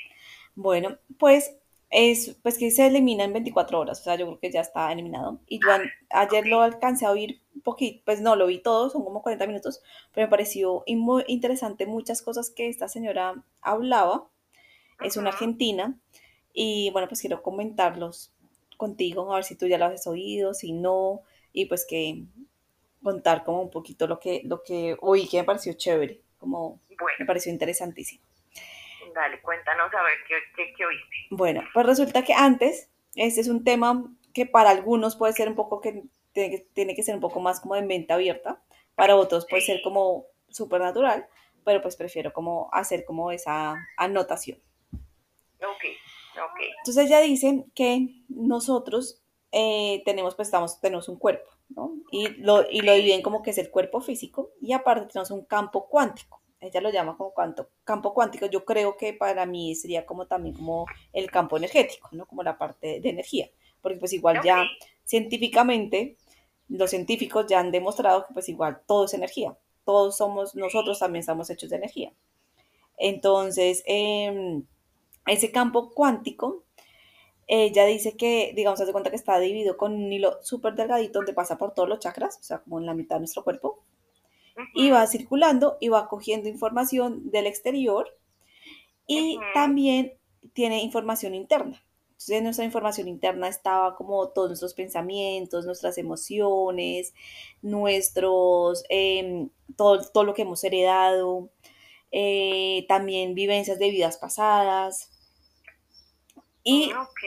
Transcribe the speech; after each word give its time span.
Bueno, 0.56 0.98
pues 1.20 1.58
es 1.94 2.36
pues 2.42 2.58
que 2.58 2.72
se 2.72 2.88
elimina 2.88 3.24
en 3.24 3.34
24 3.34 3.80
horas, 3.80 4.02
o 4.02 4.04
sea, 4.04 4.16
yo 4.16 4.26
creo 4.26 4.40
que 4.40 4.52
ya 4.52 4.62
está 4.62 4.92
eliminado. 4.92 5.40
Y 5.48 5.60
yo 5.60 5.68
ayer 6.10 6.48
lo 6.48 6.62
alcancé 6.62 7.06
a 7.06 7.12
oír 7.12 7.40
un 7.54 7.62
poquito, 7.62 8.02
pues 8.04 8.20
no, 8.20 8.36
lo 8.36 8.48
vi 8.48 8.58
todo, 8.58 8.90
son 8.90 9.04
como 9.04 9.22
40 9.22 9.46
minutos, 9.46 9.80
pero 10.12 10.26
me 10.26 10.32
pareció 10.32 10.84
muy 10.88 11.24
interesante 11.28 11.86
muchas 11.86 12.24
cosas 12.24 12.50
que 12.50 12.68
esta 12.68 12.88
señora 12.88 13.46
hablaba. 13.62 14.28
Es 15.02 15.18
una 15.18 15.30
argentina 15.30 15.96
y 16.52 16.90
bueno, 16.92 17.08
pues 17.08 17.22
quiero 17.22 17.44
comentarlos 17.44 18.34
contigo, 18.78 19.32
a 19.32 19.36
ver 19.36 19.44
si 19.44 19.56
tú 19.56 19.68
ya 19.68 19.78
lo 19.78 19.86
has 19.86 20.08
oído, 20.08 20.56
si 20.56 20.72
no, 20.72 21.22
y 21.52 21.66
pues 21.66 21.86
que 21.88 22.26
contar 23.04 23.44
como 23.44 23.62
un 23.62 23.70
poquito 23.70 24.08
lo 24.08 24.20
que, 24.20 24.42
lo 24.46 24.64
que 24.64 24.98
oí, 25.00 25.28
que 25.28 25.38
me 25.38 25.44
pareció 25.44 25.74
chévere, 25.74 26.22
como 26.40 26.80
me 27.20 27.26
pareció 27.28 27.52
interesantísimo. 27.52 28.24
Dale, 29.14 29.42
cuéntanos 29.42 29.94
a 29.94 30.04
ver 30.04 30.18
qué, 30.28 30.36
qué, 30.56 30.74
qué 30.76 30.86
oíste. 30.86 31.16
Bueno, 31.32 31.62
pues 31.74 31.86
resulta 31.86 32.24
que 32.24 32.34
antes, 32.34 32.90
este 33.16 33.42
es 33.42 33.48
un 33.48 33.64
tema 33.64 34.12
que 34.34 34.46
para 34.46 34.72
algunos 34.72 35.16
puede 35.16 35.34
ser 35.34 35.48
un 35.48 35.56
poco 35.56 35.80
que 35.80 36.04
tiene 36.34 36.50
que, 36.50 36.68
tiene 36.74 36.96
que 36.96 37.04
ser 37.04 37.16
un 37.16 37.22
poco 37.22 37.40
más 37.40 37.60
como 37.60 37.76
de 37.76 37.84
mente 37.84 38.14
abierta, 38.14 38.62
para 38.96 39.16
otros 39.16 39.46
puede 39.50 39.62
ser 39.62 39.82
como 39.84 40.26
súper 40.50 40.82
natural, 40.82 41.28
pero 41.64 41.82
pues 41.82 41.96
prefiero 41.96 42.34
como 42.34 42.70
hacer 42.74 43.06
como 43.06 43.32
esa 43.32 43.76
anotación. 43.98 44.60
Ok, 44.92 45.86
ok. 46.36 46.60
Entonces 46.80 47.06
ella 47.06 47.22
dice 47.22 47.66
que 47.74 48.08
nosotros 48.28 49.22
eh, 49.52 50.02
tenemos, 50.06 50.36
pues 50.36 50.48
estamos, 50.48 50.80
tenemos 50.82 51.08
un 51.08 51.18
cuerpo, 51.18 51.50
¿no? 51.70 51.96
Y 52.12 52.28
lo, 52.42 52.70
y 52.70 52.82
lo 52.82 52.94
dividen 52.94 53.22
como 53.22 53.42
que 53.42 53.52
es 53.52 53.58
el 53.58 53.72
cuerpo 53.72 54.02
físico 54.02 54.52
y 54.62 54.74
aparte 54.74 55.08
tenemos 55.08 55.32
un 55.32 55.46
campo 55.46 55.88
cuántico. 55.88 56.43
Ella 56.64 56.82
lo 56.82 56.92
llama 56.92 57.18
como 57.18 57.32
cuanto, 57.32 57.70
campo 57.84 58.14
cuántico. 58.14 58.46
Yo 58.46 58.66
creo 58.66 58.98
que 58.98 59.14
para 59.14 59.46
mí 59.46 59.76
sería 59.76 60.06
como 60.06 60.28
también 60.28 60.56
como 60.56 60.86
el 61.12 61.30
campo 61.30 61.58
energético, 61.58 62.10
¿no? 62.12 62.26
Como 62.26 62.44
la 62.44 62.58
parte 62.58 63.00
de 63.02 63.10
energía. 63.10 63.50
Porque 63.82 63.98
pues 63.98 64.14
igual 64.14 64.42
ya 64.44 64.64
científicamente, 65.04 66.18
los 66.70 66.90
científicos 66.90 67.46
ya 67.48 67.60
han 67.60 67.72
demostrado 67.72 68.26
que 68.26 68.34
pues 68.34 68.50
igual 68.50 68.82
todo 68.88 69.06
es 69.06 69.14
energía. 69.14 69.58
Todos 69.86 70.18
somos, 70.18 70.56
nosotros 70.56 71.00
también 71.00 71.22
estamos 71.22 71.50
hechos 71.50 71.70
de 71.70 71.76
energía. 71.76 72.14
Entonces, 72.98 73.84
em, 73.86 74.66
ese 75.26 75.52
campo 75.52 75.92
cuántico, 75.94 76.64
ella 77.48 77.86
dice 77.86 78.16
que, 78.16 78.54
digamos, 78.56 78.80
hace 78.80 78.92
cuenta 78.92 79.10
que 79.10 79.16
está 79.16 79.40
dividido 79.40 79.78
con 79.78 79.94
un 79.94 80.12
hilo 80.12 80.40
súper 80.44 80.76
delgadito 80.76 81.20
donde 81.20 81.34
pasa 81.34 81.58
por 81.58 81.74
todos 81.74 81.90
los 81.90 82.00
chakras, 82.00 82.38
o 82.40 82.44
sea, 82.44 82.60
como 82.60 82.80
en 82.80 82.86
la 82.86 82.94
mitad 82.94 83.18
de 83.18 83.22
nuestro 83.22 83.44
cuerpo, 83.44 83.84
y 84.74 84.90
va 84.92 85.06
circulando 85.08 85.78
y 85.80 85.90
va 85.90 86.08
cogiendo 86.08 86.50
información 86.50 87.30
del 87.32 87.48
exterior 87.48 88.08
y 89.08 89.40
también 89.54 90.14
tiene 90.54 90.82
información 90.82 91.36
interna. 91.36 91.84
Entonces, 92.12 92.38
en 92.38 92.44
nuestra 92.46 92.66
información 92.66 93.08
interna 93.08 93.48
estaba 93.50 93.96
como 93.96 94.30
todos 94.30 94.50
nuestros 94.50 94.74
pensamientos, 94.74 95.66
nuestras 95.66 95.98
emociones, 95.98 97.14
nuestros, 97.62 98.84
em, 98.90 99.50
todo, 99.76 100.00
todo 100.12 100.24
lo 100.24 100.34
que 100.34 100.44
hemos 100.44 100.64
heredado, 100.64 101.50
eh, 102.12 102.86
también 102.88 103.36
vivencias 103.36 103.80
de 103.80 103.90
vidas 103.90 104.18
pasadas. 104.18 105.10
Y 106.64 106.92
Ok. 106.94 107.20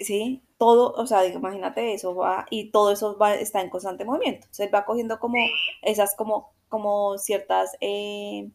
sí, 0.00 0.42
todo, 0.58 0.92
o 0.94 1.06
sea, 1.06 1.24
imagínate 1.26 1.94
eso, 1.94 2.14
va, 2.14 2.46
y 2.50 2.70
todo 2.70 2.90
eso 2.92 3.16
va, 3.16 3.34
está 3.34 3.60
en 3.60 3.70
constante 3.70 4.04
movimiento. 4.04 4.46
Entonces 4.46 4.66
él 4.66 4.74
va 4.74 4.84
cogiendo 4.84 5.18
como 5.20 5.36
esas 5.82 6.16
como, 6.16 6.52
como 6.72 7.18
ciertas 7.18 7.76
eh, 7.82 8.50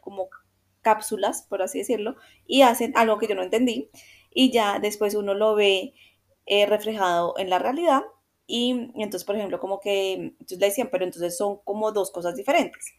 como 0.00 0.28
cápsulas, 0.82 1.42
por 1.48 1.62
así 1.62 1.78
decirlo, 1.78 2.16
y 2.46 2.62
hacen 2.62 2.92
algo 2.96 3.18
que 3.18 3.26
yo 3.28 3.34
no 3.34 3.42
entendí, 3.42 3.90
y 4.32 4.50
ya 4.52 4.78
después 4.78 5.14
uno 5.14 5.34
lo 5.34 5.54
ve 5.54 5.94
eh, 6.46 6.66
reflejado 6.66 7.34
en 7.38 7.50
la 7.50 7.58
realidad, 7.58 8.02
y 8.46 8.72
entonces, 8.96 9.24
por 9.24 9.36
ejemplo, 9.36 9.60
como 9.60 9.80
que, 9.80 10.12
entonces 10.14 10.58
le 10.58 10.66
decían, 10.66 10.88
pero 10.92 11.04
entonces 11.04 11.36
son 11.36 11.58
como 11.64 11.92
dos 11.92 12.10
cosas 12.10 12.36
diferentes. 12.36 12.92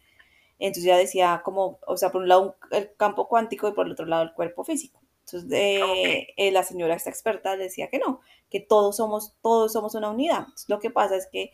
Entonces 0.60 0.86
ya 0.86 0.98
decía 0.98 1.42
como, 1.44 1.80
o 1.88 1.98
sea, 1.98 2.12
por 2.12 2.22
un 2.22 2.30
lado 2.30 2.42
un- 2.72 2.78
el 2.78 2.96
campo 2.96 3.28
cuántico 3.28 3.68
y 3.68 3.74
por 3.74 3.86
el 3.88 3.94
otro 3.94 4.06
lado 4.06 4.24
el 4.24 4.34
cuerpo 4.34 4.64
físico. 4.64 5.02
Entonces 5.26 5.52
eh, 5.54 6.28
eh, 6.38 6.52
la 6.52 6.64
señora 6.64 6.96
esta 6.96 7.10
experta 7.10 7.58
decía 7.58 7.90
que 7.90 8.00
no, 8.00 8.22
que 8.50 8.60
todos 8.62 8.98
somos, 8.98 9.34
todos 9.42 9.74
somos 9.74 9.96
una 9.96 10.10
unidad. 10.12 10.40
Entonces, 10.40 10.70
lo 10.70 10.80
que 10.80 10.92
pasa 10.92 11.16
es 11.18 11.28
que 11.32 11.52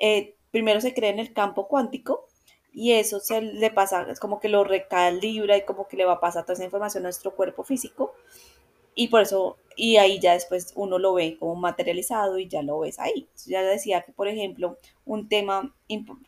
eh, 0.00 0.36
primero 0.50 0.80
se 0.80 0.92
cree 0.94 1.10
en 1.10 1.18
el 1.20 1.32
campo 1.32 1.68
cuántico 1.68 2.28
y 2.72 2.92
eso 2.92 3.20
se 3.20 3.40
le 3.42 3.70
pasa, 3.70 4.06
es 4.10 4.20
como 4.20 4.40
que 4.40 4.48
lo 4.48 4.64
recalibra 4.64 5.56
y 5.56 5.64
como 5.64 5.88
que 5.88 5.96
le 5.96 6.04
va 6.06 6.14
a 6.14 6.20
pasar 6.20 6.44
toda 6.44 6.54
esa 6.54 6.64
información 6.64 7.02
a 7.04 7.08
nuestro 7.08 7.34
cuerpo 7.34 7.64
físico 7.64 8.14
y 8.94 9.08
por 9.08 9.22
eso, 9.22 9.56
y 9.76 9.96
ahí 9.96 10.20
ya 10.20 10.34
después 10.34 10.72
uno 10.76 10.98
lo 10.98 11.14
ve 11.14 11.38
como 11.38 11.54
materializado 11.54 12.38
y 12.38 12.48
ya 12.48 12.62
lo 12.62 12.80
ves 12.80 12.98
ahí. 12.98 13.26
Ya 13.46 13.62
decía 13.62 14.02
que, 14.02 14.12
por 14.12 14.28
ejemplo, 14.28 14.76
un 15.06 15.28
tema 15.28 15.74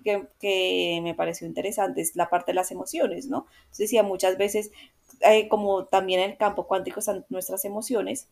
que, 0.04 0.26
que 0.40 1.00
me 1.02 1.14
pareció 1.14 1.46
interesante 1.46 2.00
es 2.00 2.16
la 2.16 2.30
parte 2.30 2.52
de 2.52 2.56
las 2.56 2.70
emociones, 2.70 3.26
¿no? 3.26 3.46
Entonces 3.64 3.78
decía 3.80 4.02
muchas 4.02 4.38
veces, 4.38 4.70
eh, 5.20 5.48
como 5.48 5.84
también 5.86 6.20
en 6.20 6.30
el 6.32 6.36
campo 6.38 6.66
cuántico 6.66 7.00
están 7.00 7.26
nuestras 7.28 7.64
emociones, 7.66 8.28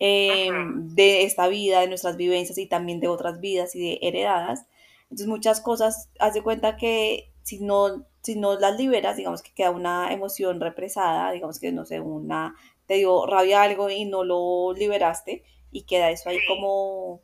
eh, 0.00 0.50
Ujú. 0.50 0.72
de 0.74 1.22
esta 1.24 1.48
vida, 1.48 1.80
de 1.80 1.88
nuestras 1.88 2.16
vivencias 2.16 2.58
y 2.58 2.66
también 2.66 3.00
de 3.00 3.08
otras 3.08 3.40
vidas 3.40 3.74
y 3.76 3.80
de 3.80 3.98
heredadas. 4.02 4.66
Entonces 5.12 5.26
muchas 5.26 5.60
cosas, 5.60 6.08
haz 6.20 6.32
de 6.32 6.42
cuenta 6.42 6.78
que 6.78 7.34
si 7.42 7.60
no, 7.60 8.06
si 8.22 8.34
no 8.34 8.58
las 8.58 8.78
liberas, 8.78 9.14
digamos 9.14 9.42
que 9.42 9.52
queda 9.52 9.70
una 9.70 10.10
emoción 10.10 10.58
represada, 10.58 11.32
digamos 11.32 11.60
que 11.60 11.70
no 11.70 11.84
sé, 11.84 12.00
una, 12.00 12.56
te 12.86 12.94
dio 12.94 13.26
rabia 13.26 13.60
algo 13.60 13.90
y 13.90 14.06
no 14.06 14.24
lo 14.24 14.72
liberaste 14.72 15.44
y 15.70 15.82
queda 15.82 16.08
eso 16.08 16.30
ahí 16.30 16.38
como 16.48 17.20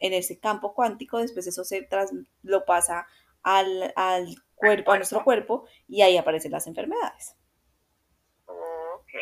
en 0.00 0.14
ese 0.14 0.40
campo 0.40 0.72
cuántico, 0.72 1.18
después 1.18 1.46
eso 1.46 1.64
se 1.64 1.82
tras, 1.82 2.12
lo 2.42 2.64
pasa 2.64 3.06
al, 3.42 3.92
al 3.94 4.34
cuerpo, 4.54 4.92
a 4.92 4.96
nuestro 4.96 5.22
cuerpo. 5.22 5.64
cuerpo 5.64 5.74
y 5.86 6.00
ahí 6.00 6.16
aparecen 6.16 6.52
las 6.52 6.66
enfermedades. 6.66 7.36
Ok. 8.46 9.12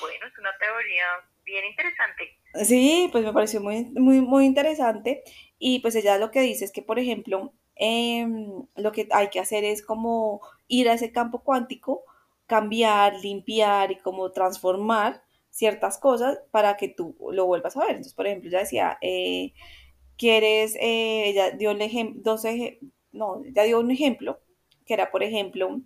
Bueno, 0.00 0.26
es 0.26 0.38
una 0.38 0.50
teoría 0.58 1.04
bien 1.46 1.64
interesante. 1.64 2.38
Sí, 2.66 3.08
pues 3.10 3.24
me 3.24 3.32
pareció 3.32 3.62
muy, 3.62 3.86
muy, 3.94 4.20
muy 4.20 4.44
interesante. 4.44 5.24
Y 5.58 5.80
pues 5.80 5.94
ella 5.96 6.18
lo 6.18 6.30
que 6.30 6.40
dice 6.40 6.64
es 6.64 6.72
que, 6.72 6.82
por 6.82 6.98
ejemplo, 6.98 7.52
em, 7.76 8.66
lo 8.76 8.92
que 8.92 9.08
hay 9.12 9.28
que 9.30 9.40
hacer 9.40 9.64
es 9.64 9.82
como 9.82 10.40
ir 10.68 10.88
a 10.88 10.94
ese 10.94 11.12
campo 11.12 11.42
cuántico, 11.42 12.04
cambiar, 12.46 13.16
limpiar 13.20 13.92
y 13.92 13.98
como 13.98 14.32
transformar 14.32 15.22
ciertas 15.50 15.98
cosas 15.98 16.38
para 16.50 16.76
que 16.76 16.88
tú 16.88 17.16
lo 17.32 17.46
vuelvas 17.46 17.76
a 17.76 17.80
ver. 17.80 17.90
Entonces, 17.90 18.14
por 18.14 18.26
ejemplo, 18.26 18.50
ya 18.50 18.60
decía, 18.60 18.98
eh, 19.00 19.52
quieres, 20.16 20.76
eh, 20.76 21.28
ella 21.30 21.50
dio 21.52 21.70
el 21.72 21.82
ejemplo, 21.82 22.36
no, 23.12 23.42
ya 23.54 23.62
dio 23.64 23.80
un 23.80 23.90
ejemplo, 23.90 24.40
que 24.86 24.94
era, 24.94 25.10
por 25.10 25.22
ejemplo, 25.22 25.80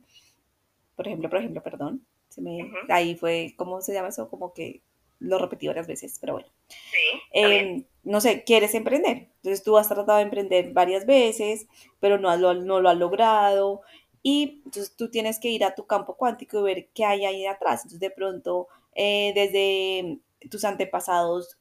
por 0.96 1.06
ejemplo, 1.06 1.28
por 1.30 1.38
ejemplo, 1.38 1.62
perdón, 1.62 2.06
se 2.28 2.40
me, 2.42 2.70
ahí 2.88 3.14
fue, 3.16 3.54
¿cómo 3.56 3.80
se 3.80 3.92
llama 3.92 4.08
eso? 4.08 4.28
Como 4.28 4.52
que 4.52 4.82
lo 5.18 5.38
repetí 5.38 5.66
varias 5.68 5.86
veces, 5.86 6.18
pero 6.20 6.34
bueno. 6.34 6.48
Sí. 6.92 7.20
Eh, 7.32 7.84
no 8.04 8.20
sé, 8.20 8.44
quieres 8.44 8.74
emprender. 8.74 9.28
Entonces 9.36 9.62
tú 9.62 9.76
has 9.78 9.88
tratado 9.88 10.18
de 10.18 10.24
emprender 10.24 10.72
varias 10.72 11.06
veces, 11.06 11.66
pero 12.00 12.18
no, 12.18 12.28
has- 12.30 12.40
lo, 12.40 12.54
no 12.54 12.80
lo 12.80 12.88
has 12.88 12.96
logrado. 12.98 13.82
Y 14.22 14.62
entonces 14.64 14.94
tú 14.96 15.10
tienes 15.10 15.38
que 15.38 15.48
ir 15.50 15.64
a 15.64 15.74
tu 15.74 15.86
campo 15.86 16.16
cuántico 16.16 16.60
y 16.60 16.62
ver 16.62 16.88
qué 16.94 17.04
hay 17.04 17.24
ahí 17.24 17.46
atrás. 17.46 17.80
Entonces 17.80 18.00
de 18.00 18.10
pronto, 18.10 18.68
eh, 18.94 19.32
desde 19.34 20.18
tus 20.50 20.64
antepasados 20.64 21.58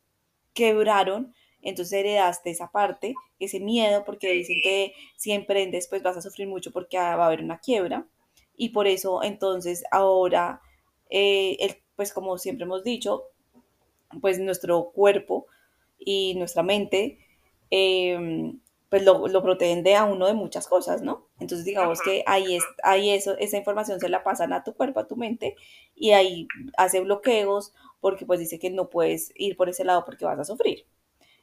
quebraron, 0.54 1.34
entonces 1.62 1.94
heredaste 2.00 2.50
esa 2.52 2.72
parte, 2.72 3.16
ese 3.40 3.60
miedo, 3.60 4.04
porque 4.06 4.32
dicen 4.32 4.58
que 4.64 4.94
si 5.18 5.32
emprendes, 5.32 5.88
pues 5.88 6.04
vas 6.04 6.18
a 6.18 6.22
sufrir 6.22 6.48
mucho 6.48 6.72
porque 6.72 6.98
va 6.98 7.14
a 7.14 7.26
haber 7.26 7.44
una 7.44 7.60
quiebra. 7.60 8.08
Y 8.58 8.70
por 8.70 8.88
eso, 8.88 9.24
entonces, 9.24 9.84
ahora, 9.92 10.62
eh, 11.10 11.58
el, 11.60 11.78
pues 11.96 12.14
como 12.14 12.38
siempre 12.38 12.66
hemos 12.66 12.84
dicho, 12.84 13.24
pues 14.20 14.40
nuestro 14.40 14.92
cuerpo 14.92 15.48
y 16.00 16.36
nuestra 16.36 16.64
mente, 16.64 17.20
eh, 17.70 18.54
pues 18.90 19.04
lo, 19.04 19.28
lo 19.28 19.42
protegen 19.42 19.84
de 19.84 19.96
a 19.96 20.04
uno 20.04 20.28
de 20.28 20.34
muchas 20.34 20.68
cosas, 20.68 21.02
¿no? 21.02 21.26
Entonces 21.40 21.64
digamos 21.64 22.02
que 22.02 22.24
ahí, 22.28 22.58
es, 22.58 22.64
ahí 22.84 23.12
eso, 23.12 23.38
esa 23.38 23.58
información 23.58 24.02
se 24.02 24.10
la 24.10 24.22
pasan 24.22 24.52
a 24.52 24.66
tu 24.66 24.74
cuerpo, 24.74 25.00
a 25.00 25.08
tu 25.08 25.16
mente, 25.16 25.56
y 25.96 26.12
ahí 26.12 26.46
hace 26.76 27.00
bloqueos 27.00 27.74
porque 28.02 28.26
pues 28.26 28.42
dice 28.42 28.60
que 28.60 28.70
no 28.70 28.90
puedes 28.90 29.32
ir 29.36 29.56
por 29.56 29.70
ese 29.70 29.86
lado 29.86 30.04
porque 30.04 30.26
vas 30.26 30.40
a 30.40 30.44
sufrir. 30.44 30.86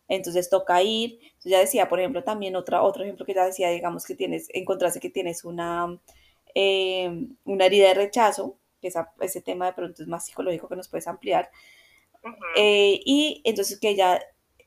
Entonces 0.08 0.50
toca 0.50 0.82
ir, 0.82 1.20
entonces 1.22 1.52
ya 1.52 1.58
decía, 1.60 1.88
por 1.88 2.00
ejemplo, 2.00 2.24
también 2.24 2.56
otra, 2.56 2.82
otro 2.82 3.02
ejemplo 3.04 3.24
que 3.26 3.34
ya 3.34 3.46
decía, 3.46 3.70
digamos 3.70 4.04
que 4.04 4.14
tienes, 4.14 4.48
encontraste 4.52 5.00
que 5.00 5.10
tienes 5.10 5.44
una, 5.44 5.98
eh, 6.54 7.28
una 7.44 7.66
herida 7.66 7.88
de 7.88 7.94
rechazo, 7.94 8.56
que 8.80 8.88
esa, 8.88 9.12
ese 9.20 9.40
tema 9.40 9.66
de 9.66 9.72
pronto 9.72 10.02
es 10.02 10.08
más 10.08 10.26
psicológico 10.26 10.68
que 10.68 10.76
nos 10.76 10.88
puedes 10.88 11.08
ampliar, 11.08 11.50
Eh, 12.56 13.00
y 13.04 13.42
entonces 13.44 13.78
que 13.80 13.90
ella 13.90 14.20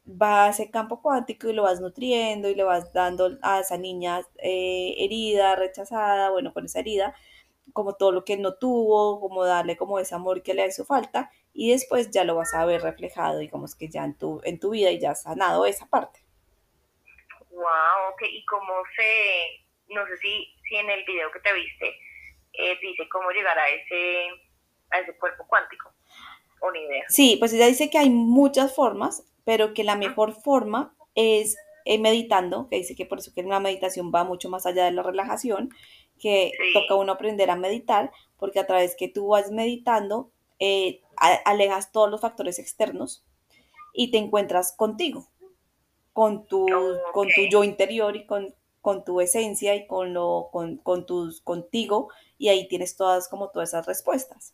va 0.07 0.45
a 0.45 0.49
ese 0.49 0.71
campo 0.71 1.01
cuántico 1.01 1.49
y 1.49 1.53
lo 1.53 1.63
vas 1.63 1.79
nutriendo 1.79 2.49
y 2.49 2.55
le 2.55 2.63
vas 2.63 2.91
dando 2.93 3.37
a 3.41 3.59
esa 3.59 3.77
niña 3.77 4.21
eh, 4.37 4.95
herida, 4.97 5.55
rechazada, 5.55 6.31
bueno, 6.31 6.53
con 6.53 6.65
esa 6.65 6.79
herida, 6.79 7.15
como 7.73 7.95
todo 7.95 8.11
lo 8.11 8.25
que 8.25 8.37
no 8.37 8.55
tuvo, 8.55 9.19
como 9.19 9.45
darle 9.45 9.77
como 9.77 9.99
ese 9.99 10.15
amor 10.15 10.41
que 10.41 10.53
le 10.53 10.65
hizo 10.67 10.85
falta 10.85 11.31
y 11.53 11.71
después 11.71 12.11
ya 12.11 12.23
lo 12.23 12.35
vas 12.35 12.53
a 12.53 12.65
ver 12.65 12.81
reflejado, 12.81 13.39
digamos 13.39 13.75
que 13.75 13.89
ya 13.89 14.03
en 14.03 14.17
tu, 14.17 14.41
en 14.43 14.59
tu 14.59 14.71
vida 14.71 14.91
y 14.91 14.99
ya 14.99 15.11
has 15.11 15.23
sanado 15.23 15.65
esa 15.65 15.85
parte. 15.87 16.19
Wow, 17.49 18.11
ok. 18.13 18.21
¿Y 18.29 18.45
cómo 18.45 18.73
se, 18.95 19.65
no 19.89 20.05
sé 20.07 20.17
si, 20.17 20.55
si 20.67 20.75
en 20.75 20.89
el 20.89 21.03
video 21.05 21.31
que 21.31 21.39
te 21.39 21.53
viste 21.53 21.95
eh, 22.53 22.77
dice 22.81 23.07
cómo 23.09 23.29
llegar 23.31 23.57
a 23.57 23.69
ese, 23.69 24.29
a 24.89 24.99
ese 24.99 25.15
cuerpo 25.17 25.45
cuántico? 25.47 25.93
Idea. 26.69 27.03
Sí, 27.09 27.37
pues 27.39 27.53
ella 27.53 27.67
dice 27.67 27.89
que 27.89 27.97
hay 27.97 28.09
muchas 28.09 28.73
formas, 28.73 29.23
pero 29.43 29.73
que 29.73 29.83
la 29.83 29.95
mejor 29.95 30.33
forma 30.33 30.95
es 31.15 31.57
eh, 31.85 31.97
meditando, 31.97 32.67
que 32.69 32.77
dice 32.77 32.95
que 32.95 33.05
por 33.05 33.19
eso 33.19 33.33
que 33.33 33.43
la 33.43 33.59
meditación 33.59 34.11
va 34.13 34.23
mucho 34.23 34.49
más 34.49 34.65
allá 34.65 34.85
de 34.85 34.91
la 34.91 35.03
relajación, 35.03 35.71
que 36.19 36.51
toca 36.73 36.95
uno 36.95 37.13
aprender 37.13 37.49
a 37.49 37.55
meditar, 37.55 38.11
porque 38.37 38.59
a 38.59 38.67
través 38.67 38.95
que 38.95 39.07
tú 39.07 39.29
vas 39.29 39.51
meditando, 39.51 40.31
eh, 40.59 41.01
alejas 41.45 41.91
todos 41.91 42.09
los 42.09 42.21
factores 42.21 42.59
externos 42.59 43.25
y 43.93 44.11
te 44.11 44.19
encuentras 44.19 44.73
contigo, 44.73 45.27
con 46.13 46.45
tu, 46.45 46.67
con 47.13 47.27
tu 47.27 47.41
yo 47.49 47.63
interior 47.63 48.15
y 48.15 48.27
con, 48.27 48.53
con 48.81 49.03
tu 49.03 49.21
esencia 49.21 49.75
y 49.75 49.87
con 49.87 50.13
lo, 50.13 50.49
con, 50.51 50.77
con 50.77 51.07
tus, 51.07 51.41
contigo, 51.41 52.09
y 52.37 52.49
ahí 52.49 52.67
tienes 52.67 52.95
todas 52.95 53.27
como 53.27 53.49
todas 53.49 53.69
esas 53.69 53.87
respuestas. 53.87 54.53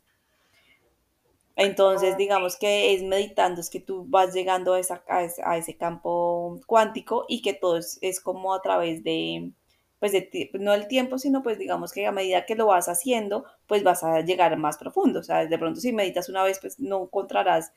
Entonces, 1.58 2.18
digamos 2.18 2.58
que 2.58 2.94
es 2.96 3.04
meditando, 3.04 3.62
es 3.62 3.70
que 3.72 3.82
tú 3.82 4.06
vas 4.08 4.34
llegando 4.34 4.76
a, 4.76 4.80
esa, 4.80 5.04
a, 5.10 5.24
ese, 5.24 5.42
a 5.44 5.58
ese 5.58 5.76
campo 5.78 6.60
cuántico 6.68 7.26
y 7.28 7.42
que 7.42 7.54
todo 7.54 7.78
es, 7.78 8.00
es 8.02 8.22
como 8.22 8.54
a 8.56 8.62
través 8.62 9.04
de, 9.04 9.52
pues 10.00 10.12
de, 10.14 10.52
no 10.60 10.74
el 10.74 10.88
tiempo, 10.88 11.18
sino 11.20 11.44
pues 11.44 11.58
digamos 11.60 11.92
que 11.94 12.06
a 12.08 12.12
medida 12.14 12.46
que 12.46 12.56
lo 12.56 12.68
vas 12.68 12.90
haciendo, 12.90 13.46
pues 13.68 13.84
vas 13.84 14.04
a 14.04 14.22
llegar 14.22 14.56
más 14.58 14.78
profundo. 14.78 15.20
O 15.22 15.24
sea, 15.24 15.48
de 15.48 15.60
pronto 15.60 15.82
si 15.82 15.92
meditas 15.94 16.30
una 16.30 16.44
vez, 16.44 16.60
pues 16.62 16.80
no 16.80 17.04
encontrarás 17.04 17.74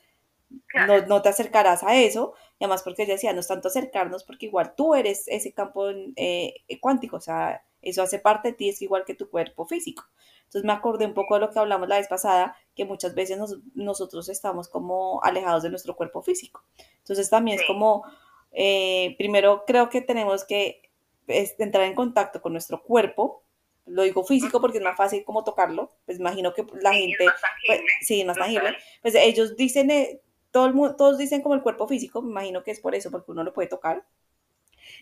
Claro. 0.66 1.02
no, 1.02 1.06
no 1.06 1.22
te 1.22 1.28
acercarás 1.28 1.82
a 1.84 1.96
eso, 1.96 2.34
y 2.58 2.64
además 2.64 2.82
porque 2.82 3.06
decía, 3.06 3.32
no 3.32 3.40
es 3.40 3.46
tanto 3.48 3.68
acercarnos, 3.68 4.24
porque 4.24 4.46
igual 4.46 4.74
tú 4.76 4.94
eres 4.94 5.28
ese 5.28 5.52
campo 5.52 5.88
eh, 6.16 6.54
cuántico, 6.80 7.16
o 7.16 7.20
sea, 7.20 7.62
eso 7.82 8.02
hace 8.02 8.18
parte 8.18 8.48
de 8.48 8.54
ti, 8.54 8.68
es 8.68 8.82
igual 8.82 9.04
que 9.04 9.14
tu 9.14 9.28
cuerpo 9.30 9.66
físico. 9.66 10.04
Entonces 10.44 10.64
me 10.64 10.72
acordé 10.72 11.06
un 11.06 11.14
poco 11.14 11.34
de 11.34 11.40
lo 11.40 11.50
que 11.50 11.58
hablamos 11.58 11.88
la 11.88 11.96
vez 11.98 12.08
pasada, 12.08 12.56
que 12.74 12.84
muchas 12.84 13.14
veces 13.14 13.38
nos, 13.38 13.58
nosotros 13.74 14.28
estamos 14.28 14.68
como 14.68 15.22
alejados 15.22 15.62
de 15.62 15.70
nuestro 15.70 15.94
cuerpo 15.96 16.22
físico. 16.22 16.64
Entonces 16.98 17.30
también 17.30 17.56
es 17.56 17.62
Sí. 17.62 17.66
como, 17.68 18.04
eh, 18.52 19.14
primero 19.18 19.64
creo 19.66 19.88
que 19.90 20.00
tenemos 20.02 20.44
que 20.44 20.82
es, 21.28 21.54
entrar 21.60 21.84
en 21.84 21.94
contacto 21.94 22.42
con 22.42 22.52
nuestro 22.52 22.82
cuerpo, 22.82 23.44
lo 23.86 24.02
digo 24.02 24.24
físico 24.24 24.60
porque 24.60 24.78
es 24.78 24.84
más 24.84 24.96
fácil 24.96 25.24
como 25.24 25.44
tocarlo, 25.44 25.90
pues 26.06 26.18
imagino 26.18 26.52
que 26.52 26.64
la 26.80 26.90
Sí, 26.90 26.96
es 27.12 27.18
gente, 27.18 27.24
pues, 27.66 27.80
sí, 28.02 28.20
es 28.20 28.26
más 28.26 28.36
tangible, 28.36 28.76
pues 29.02 29.14
ellos 29.14 29.56
dicen, 29.56 29.90
eh, 29.90 30.20
todo 30.50 30.66
el 30.66 30.74
mundo, 30.74 30.96
todos 30.96 31.18
dicen 31.18 31.42
como 31.42 31.54
el 31.54 31.62
cuerpo 31.62 31.86
físico, 31.86 32.22
me 32.22 32.30
imagino 32.30 32.62
que 32.64 32.72
es 32.72 32.80
por 32.80 32.94
eso, 32.96 33.10
porque 33.12 33.30
uno 33.30 33.44
lo 33.44 33.52
puede 33.52 33.68
tocar, 33.68 34.04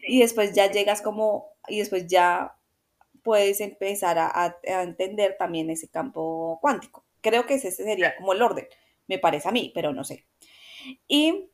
y 0.07 0.21
después 0.21 0.53
ya 0.55 0.71
llegas 0.71 1.03
como, 1.03 1.53
y 1.69 1.79
después 1.79 2.07
ya 2.07 2.58
puedes 3.23 3.61
empezar 3.61 4.19
a, 4.19 4.29
a- 4.29 4.57
entender 4.83 5.37
también 5.39 5.71
ese 5.71 5.89
campo 5.89 6.59
cuántico. 6.61 7.05
Creo 7.21 7.47
que 7.47 7.55
ese 7.55 7.71
sería 7.73 8.17
como 8.17 8.33
el 8.33 8.43
orden, 8.43 8.67
me 9.09 9.19
parece 9.19 9.49
a 9.49 9.53
mí, 9.53 9.73
pero 9.75 9.93
no 9.93 10.05
sé. 10.05 10.27
Y, 11.09 11.51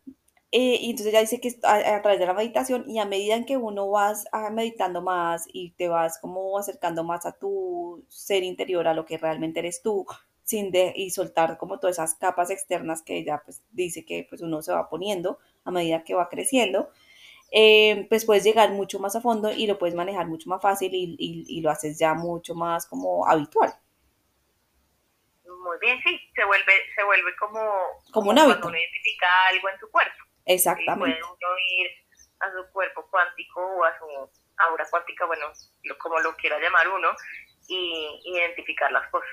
eh, 0.53 0.79
y 0.81 0.91
entonces 0.91 1.13
ya 1.13 1.21
dice 1.21 1.41
que 1.41 1.55
a, 1.65 1.97
a 1.97 2.03
través 2.03 2.21
de 2.21 2.27
la 2.27 2.35
meditación 2.35 2.85
y 2.89 2.99
a 2.99 3.05
medida 3.07 3.35
en 3.37 3.45
que 3.47 3.57
uno 3.57 3.89
vas 3.91 4.27
ah, 4.33 4.51
meditando 4.51 5.03
más 5.03 5.45
y 5.53 5.73
te 5.73 5.89
vas 5.89 6.19
como 6.19 6.59
acercando 6.59 7.05
más 7.05 7.27
a 7.27 7.33
tu 7.33 8.05
ser 8.09 8.43
interior, 8.45 8.87
a 8.89 8.95
lo 8.95 9.05
que 9.07 9.19
realmente 9.19 9.61
eres 9.61 9.83
tú, 9.83 10.07
sin 10.45 10.71
de, 10.71 10.93
y 10.95 11.11
soltar 11.11 11.59
como 11.59 11.79
todas 11.81 11.97
esas 11.97 12.15
capas 12.15 12.51
externas 12.51 13.03
que 13.03 13.17
ella 13.19 13.43
pues 13.45 13.63
dice 13.73 14.05
que 14.05 14.27
pues 14.29 14.43
uno 14.43 14.63
se 14.63 14.73
va 14.73 14.89
poniendo 14.91 15.39
a 15.65 15.71
medida 15.71 16.05
que 16.05 16.15
va 16.15 16.29
creciendo, 16.29 16.91
eh, 17.53 18.07
pues 18.09 18.25
puedes 18.25 18.45
llegar 18.45 18.73
mucho 18.73 18.99
más 19.01 19.17
a 19.17 19.21
fondo 19.21 19.53
y 19.53 19.67
lo 19.67 19.79
puedes 19.79 19.95
manejar 19.95 20.27
mucho 20.29 20.49
más 20.51 20.63
fácil 20.63 20.95
y, 20.95 21.17
y, 21.19 21.45
y 21.59 21.61
lo 21.63 21.71
haces 21.71 21.99
ya 21.99 22.15
mucho 22.15 22.55
más 22.55 22.87
como 22.87 23.27
habitual, 23.27 23.75
Muy 25.45 25.79
bien, 25.81 26.01
sí. 26.03 26.19
Se 26.35 26.45
vuelve, 26.45 26.73
se 26.95 27.05
vuelve 27.05 27.35
como, 27.37 27.61
como 28.13 28.31
un 28.31 28.39
como 28.39 28.45
cuando 28.45 28.67
hábito. 28.67 28.69
uno 28.69 28.77
identifica 28.79 29.27
algo 29.51 29.69
en 29.69 29.79
su 29.81 29.91
cuerpo. 29.91 30.25
Y 30.77 30.91
puede 30.97 31.15
Exactamente. 31.15 31.21
uno 31.23 31.49
ir 31.79 31.89
a 32.41 32.51
su 32.53 32.73
cuerpo 32.73 33.07
cuántico 33.11 33.61
o 33.61 33.85
a 33.85 33.99
su 33.99 34.07
aura 34.59 34.89
cuántica, 34.91 35.27
bueno, 35.27 35.47
lo- 35.85 35.99
como 35.99 36.21
lo 36.21 36.37
quiera 36.37 36.59
llamar 36.61 36.89
uno, 36.89 37.09
y 37.69 38.21
identificar 38.25 38.91
las 38.93 39.09
cosas. 39.11 39.29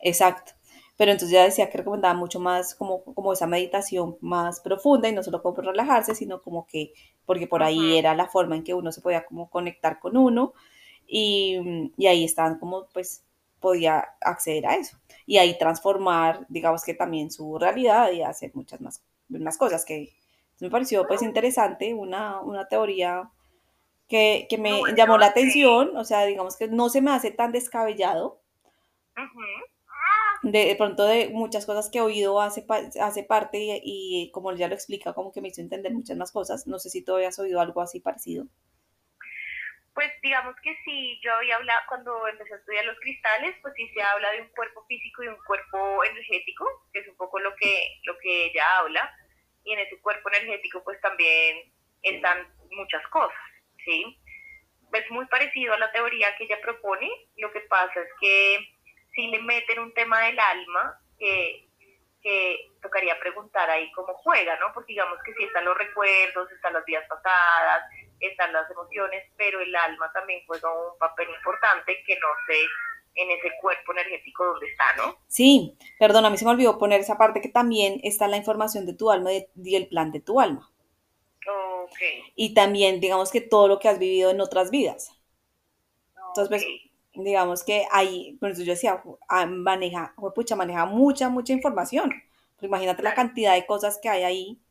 Exacto. 0.00 0.52
Pero 0.98 1.12
entonces 1.12 1.32
ya 1.32 1.44
decía 1.44 1.70
que 1.70 1.78
recomendaba 1.78 2.14
mucho 2.14 2.38
más 2.38 2.74
como, 2.74 3.02
como 3.04 3.32
esa 3.32 3.46
meditación 3.46 4.16
más 4.20 4.60
profunda 4.60 5.08
y 5.08 5.12
no 5.12 5.22
solo 5.22 5.42
como 5.42 5.56
relajarse, 5.62 6.14
sino 6.14 6.42
como 6.42 6.66
que, 6.66 6.92
porque 7.26 7.46
por 7.46 7.62
ahí 7.62 7.96
era 7.96 8.14
la 8.14 8.26
forma 8.28 8.56
en 8.56 8.64
que 8.64 8.74
uno 8.74 8.92
se 8.92 9.00
podía 9.00 9.24
como 9.24 9.50
conectar 9.50 9.98
con 10.00 10.16
uno 10.16 10.54
y, 11.06 11.90
y 11.96 12.06
ahí 12.06 12.24
estaban 12.24 12.58
como 12.58 12.86
pues 12.92 13.24
podía 13.60 14.00
acceder 14.20 14.66
a 14.66 14.76
eso 14.76 14.96
y 15.26 15.38
ahí 15.38 15.56
transformar, 15.58 16.46
digamos 16.48 16.84
que 16.84 16.94
también 16.94 17.30
su 17.30 17.58
realidad 17.58 18.10
y 18.12 18.22
hacer 18.22 18.50
muchas 18.54 18.80
más, 18.80 19.02
más 19.28 19.56
cosas 19.58 19.84
que 19.84 20.10
me 20.60 20.70
pareció 20.70 21.06
pues 21.06 21.22
interesante, 21.22 21.94
una, 21.94 22.40
una 22.40 22.66
teoría 22.68 23.30
que, 24.08 24.46
que 24.50 24.58
me 24.58 24.94
Bueno, 24.94 24.96
llamó 24.96 25.18
la 25.18 25.26
sí. 25.34 25.48
atención, 25.48 25.96
o 25.96 26.04
sea, 26.04 26.24
digamos 26.26 26.56
que 26.56 26.68
no 26.68 26.88
se 26.90 27.02
me 27.02 27.12
hace 27.12 27.30
tan 27.32 27.52
descabellado, 27.52 28.40
Ujú. 29.16 29.48
De, 30.42 30.66
de 30.66 30.76
pronto 30.76 31.04
de 31.04 31.28
muchas 31.28 31.66
cosas 31.66 31.90
que 31.90 31.98
he 31.98 32.02
oído 32.02 32.40
hace, 32.40 32.64
hace 33.00 33.22
parte 33.24 33.58
y, 33.58 33.80
y 33.82 34.30
como 34.32 34.52
ya 34.54 34.68
lo 34.68 34.74
explica, 34.74 35.14
como 35.14 35.32
que 35.32 35.40
me 35.40 35.48
hizo 35.48 35.60
entender 35.60 35.92
muchas 35.92 36.16
más 36.16 36.32
cosas. 36.32 36.66
No 36.66 36.78
sé 36.78 36.90
si 36.90 37.04
tú 37.04 37.14
habías 37.14 37.38
oído 37.38 37.60
algo 37.60 37.80
así 37.80 38.00
parecido. 38.00 38.46
Pues 39.94 40.10
digamos 40.22 40.54
que 40.62 40.74
sí, 40.84 41.20
yo 41.22 41.34
había 41.34 41.56
hablado, 41.56 41.80
cuando 41.86 42.26
empecé 42.26 42.54
a 42.54 42.56
estudiar 42.56 42.86
los 42.86 42.98
cristales, 43.00 43.54
pues 43.60 43.74
sí 43.76 43.86
se 43.92 44.02
habla 44.02 44.32
de 44.32 44.40
un 44.40 44.48
cuerpo 44.48 44.84
físico 44.86 45.22
y 45.22 45.28
un 45.28 45.36
cuerpo 45.46 46.02
energético, 46.04 46.66
que 46.92 47.00
es 47.00 47.08
un 47.08 47.16
poco 47.16 47.38
lo 47.38 47.54
que, 47.56 48.00
lo 48.04 48.16
que 48.18 48.46
ella 48.46 48.78
habla, 48.78 49.14
y 49.64 49.72
en 49.72 49.80
ese 49.80 50.00
cuerpo 50.00 50.30
energético 50.30 50.82
pues 50.82 50.98
también 51.02 51.72
están 52.00 52.48
muchas 52.70 53.06
cosas, 53.08 53.36
¿sí? 53.84 54.18
Es 54.94 55.10
muy 55.10 55.26
parecido 55.26 55.74
a 55.74 55.78
la 55.78 55.92
teoría 55.92 56.34
que 56.36 56.44
ella 56.44 56.58
propone, 56.62 57.10
lo 57.36 57.52
que 57.52 57.60
pasa 57.60 58.00
es 58.00 58.08
que 58.18 58.66
si 59.14 59.26
le 59.28 59.40
meten 59.42 59.78
un 59.80 59.92
tema 59.94 60.20
del 60.20 60.38
alma, 60.38 61.00
que, 61.18 61.68
que 62.22 62.70
tocaría 62.80 63.18
preguntar 63.20 63.68
ahí 63.70 63.90
cómo 63.92 64.14
juega, 64.14 64.58
¿no? 64.58 64.72
Porque 64.72 64.92
digamos 64.92 65.18
que 65.24 65.34
sí 65.34 65.44
están 65.44 65.64
los 65.64 65.76
recuerdos, 65.76 66.50
están 66.52 66.72
las 66.72 66.84
vidas 66.84 67.04
pasadas, 67.08 67.84
están 68.20 68.52
las 68.52 68.70
emociones, 68.70 69.24
pero 69.36 69.60
el 69.60 69.74
alma 69.74 70.10
también 70.12 70.42
juega 70.46 70.70
un 70.72 70.98
papel 70.98 71.28
importante 71.30 72.02
que 72.06 72.14
no 72.16 72.28
sé 72.46 72.60
en 73.14 73.30
ese 73.30 73.50
cuerpo 73.60 73.92
energético 73.92 74.44
donde 74.44 74.66
está, 74.66 74.96
¿no? 74.96 75.18
Sí, 75.28 75.76
perdón, 75.98 76.24
a 76.24 76.30
mí 76.30 76.38
se 76.38 76.44
me 76.44 76.52
olvidó 76.52 76.78
poner 76.78 77.00
esa 77.00 77.18
parte 77.18 77.40
que 77.40 77.48
también 77.48 78.00
está 78.04 78.26
la 78.28 78.38
información 78.38 78.86
de 78.86 78.94
tu 78.94 79.10
alma 79.10 79.30
y 79.32 79.76
el 79.76 79.88
plan 79.88 80.12
de 80.12 80.20
tu 80.20 80.40
alma. 80.40 80.70
Ok. 81.46 81.98
Y 82.36 82.54
también, 82.54 83.00
digamos 83.00 83.30
que 83.30 83.40
todo 83.40 83.68
lo 83.68 83.78
que 83.78 83.88
has 83.88 83.98
vivido 83.98 84.30
en 84.30 84.40
otras 84.40 84.70
vidas. 84.70 85.12
Entonces, 86.28 86.48
pues, 86.48 86.64
digamos 87.14 87.64
que 87.64 87.86
ahí, 87.92 88.36
por 88.40 88.50
eso 88.50 88.62
yo 88.62 88.72
decía, 88.72 89.02
ah, 89.28 89.46
maneja, 89.46 90.14
pucha, 90.34 90.56
maneja 90.56 90.86
mucha, 90.86 91.28
mucha 91.28 91.52
información. 91.52 92.10
Pues 92.56 92.68
imagínate 92.68 93.02
la 93.02 93.14
cantidad 93.14 93.54
de 93.54 93.66
cosas 93.66 93.98
que 94.02 94.08
hay 94.08 94.22
ahí 94.22 94.62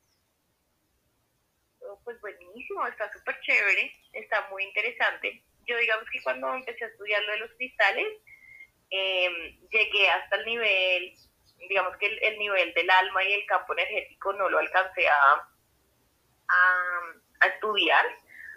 pues 2.03 2.19
buenísimo, 2.21 2.85
está 2.87 3.11
súper 3.11 3.39
chévere, 3.41 3.93
está 4.13 4.47
muy 4.49 4.63
interesante. 4.63 5.43
Yo 5.65 5.77
digamos 5.77 6.05
que 6.11 6.21
cuando 6.21 6.53
empecé 6.53 6.85
a 6.85 6.87
estudiar 6.87 7.21
lo 7.23 7.31
de 7.33 7.39
los 7.39 7.51
cristales, 7.51 8.07
em, 8.89 9.59
llegué 9.69 10.09
hasta 10.09 10.35
el 10.37 10.45
nivel, 10.45 11.13
digamos 11.69 11.95
que 11.97 12.07
el, 12.07 12.39
nivel 12.39 12.73
del 12.73 12.89
alma 12.89 13.23
y 13.23 13.33
el 13.33 13.45
campo 13.45 13.73
energético 13.73 14.33
no 14.33 14.49
lo 14.49 14.59
alcancé 14.59 15.07
a, 15.07 15.47
a, 16.49 17.47
estudiar, 17.47 18.05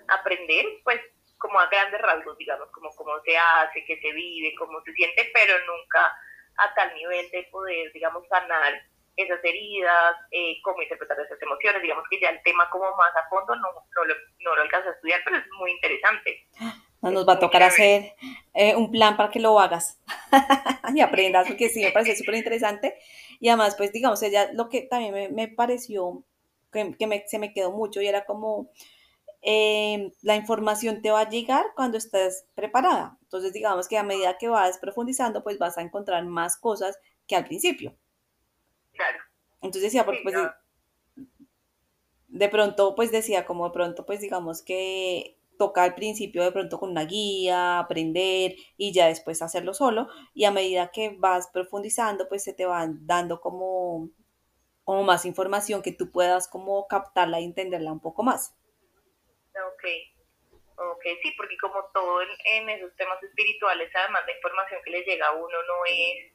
a 0.09 0.15
aprender, 0.15 0.67
pues 0.83 1.01
como 1.45 1.61
a 1.61 1.67
grandes 1.67 2.01
rasgos, 2.01 2.39
digamos, 2.39 2.71
como 2.71 2.89
cómo 2.97 3.21
se 3.23 3.37
hace, 3.37 3.85
qué 3.85 4.01
se 4.01 4.13
vive, 4.13 4.55
cómo 4.59 4.81
se 4.81 4.95
siente, 4.95 5.31
pero 5.35 5.53
nunca 5.67 6.01
a 6.57 6.75
tal 6.75 6.95
nivel 6.95 7.31
de 7.31 7.43
poder, 7.53 7.93
digamos, 7.93 8.27
sanar 8.29 8.73
esas 9.15 9.45
heridas, 9.45 10.17
eh, 10.31 10.57
cómo 10.63 10.81
interpretar 10.81 11.21
esas 11.21 11.41
emociones, 11.43 11.83
digamos 11.83 12.05
que 12.09 12.19
ya 12.19 12.31
el 12.31 12.43
tema 12.45 12.71
como 12.71 12.87
más 12.97 13.15
a 13.15 13.29
fondo 13.29 13.55
no, 13.57 13.69
no, 13.95 14.05
lo, 14.07 14.15
no 14.41 14.57
lo 14.57 14.63
alcanza 14.63 14.89
a 14.89 14.93
estudiar, 14.93 15.21
pero 15.23 15.37
es 15.37 15.45
muy 15.59 15.71
interesante. 15.71 16.47
Nos 17.03 17.29
va 17.29 17.35
a 17.35 17.39
tocar 17.39 17.63
hacer 17.63 18.15
eh, 18.55 18.75
un 18.75 18.91
plan 18.91 19.15
para 19.19 19.31
que 19.31 19.39
lo 19.39 19.61
hagas 19.61 20.01
y 20.95 21.01
aprendas, 21.03 21.47
porque 21.47 21.69
sí, 21.69 21.85
me 21.85 21.93
parece 21.93 22.17
súper 22.17 22.37
interesante. 22.37 22.97
Y 23.39 23.51
además, 23.51 23.77
pues 23.77 23.93
digamos, 23.93 24.23
ella 24.23 24.49
lo 24.55 24.71
que 24.71 24.81
también 24.81 25.13
me, 25.13 25.29
me 25.29 25.49
pareció, 25.49 26.25
que, 26.73 26.97
que 26.99 27.07
me, 27.07 27.23
se 27.29 27.39
me 27.39 27.53
quedó 27.53 27.71
mucho 27.71 28.01
y 28.01 28.09
era 28.09 28.25
como, 28.25 28.71
eh, 29.47 30.11
la 30.23 30.37
información 30.37 31.03
te 31.03 31.11
va 31.11 31.21
a 31.21 31.29
llegar 31.29 31.67
cuando 31.77 31.99
estés 31.99 32.47
preparada. 32.55 33.19
Entonces, 33.21 33.53
digamos 33.53 33.89
que 33.89 33.99
a 33.99 34.03
medida 34.03 34.39
que 34.39 34.49
vas 34.49 34.79
profundizando, 34.79 35.45
pues 35.45 35.59
vas 35.59 35.77
a 35.77 35.83
encontrar 35.83 36.25
más 36.25 36.57
cosas 36.57 36.99
que 37.27 37.37
al 37.37 37.45
principio. 37.45 37.95
Claro. 38.93 39.19
Entonces 39.57 39.83
decía, 39.83 40.07
porque 40.07 40.23
pues 40.23 40.35
de, 42.29 42.49
pronto, 42.49 42.95
pues 42.95 43.13
decía, 43.13 43.45
como 43.45 43.67
de 43.67 43.73
pronto, 43.73 44.07
pues 44.07 44.21
digamos 44.21 44.63
que 44.63 45.37
toca 45.59 45.83
al 45.83 45.95
principio 45.95 46.43
de 46.43 46.51
pronto 46.51 46.81
con 46.81 46.91
una 46.91 47.05
guía, 47.05 47.79
aprender 47.79 48.55
y 48.79 48.93
ya 48.93 49.09
después 49.09 49.43
hacerlo 49.43 49.75
solo 49.75 50.09
y 50.33 50.45
a 50.45 50.51
medida 50.51 50.91
que 50.91 51.17
vas 51.19 51.49
profundizando, 51.49 52.29
pues 52.31 52.43
se 52.43 52.55
te 52.55 52.65
van 52.65 53.07
dando 53.07 53.43
como, 53.43 54.09
como 54.85 55.03
más 55.03 55.27
información 55.27 55.83
que 55.83 55.93
tú 55.93 56.11
puedas 56.11 56.49
como 56.49 56.87
captarla 56.89 57.41
y 57.41 57.45
entenderla 57.45 57.93
un 57.93 58.01
poco 58.01 58.23
más. 58.23 58.55
Ok, 59.85 60.87
ok, 60.97 61.03
sí, 61.23 61.33
porque 61.37 61.57
como 61.59 61.85
todo 61.93 62.23
en, 62.23 62.29
en 62.47 62.71
esos 62.71 62.95
temas 62.97 63.23
espirituales, 63.23 63.91
además 63.95 64.23
la 64.27 64.35
información 64.35 64.81
que 64.85 64.91
le 64.91 65.03
llega 65.03 65.27
a 65.27 65.33
uno 65.33 65.63
no 65.63 65.85
es 65.87 66.33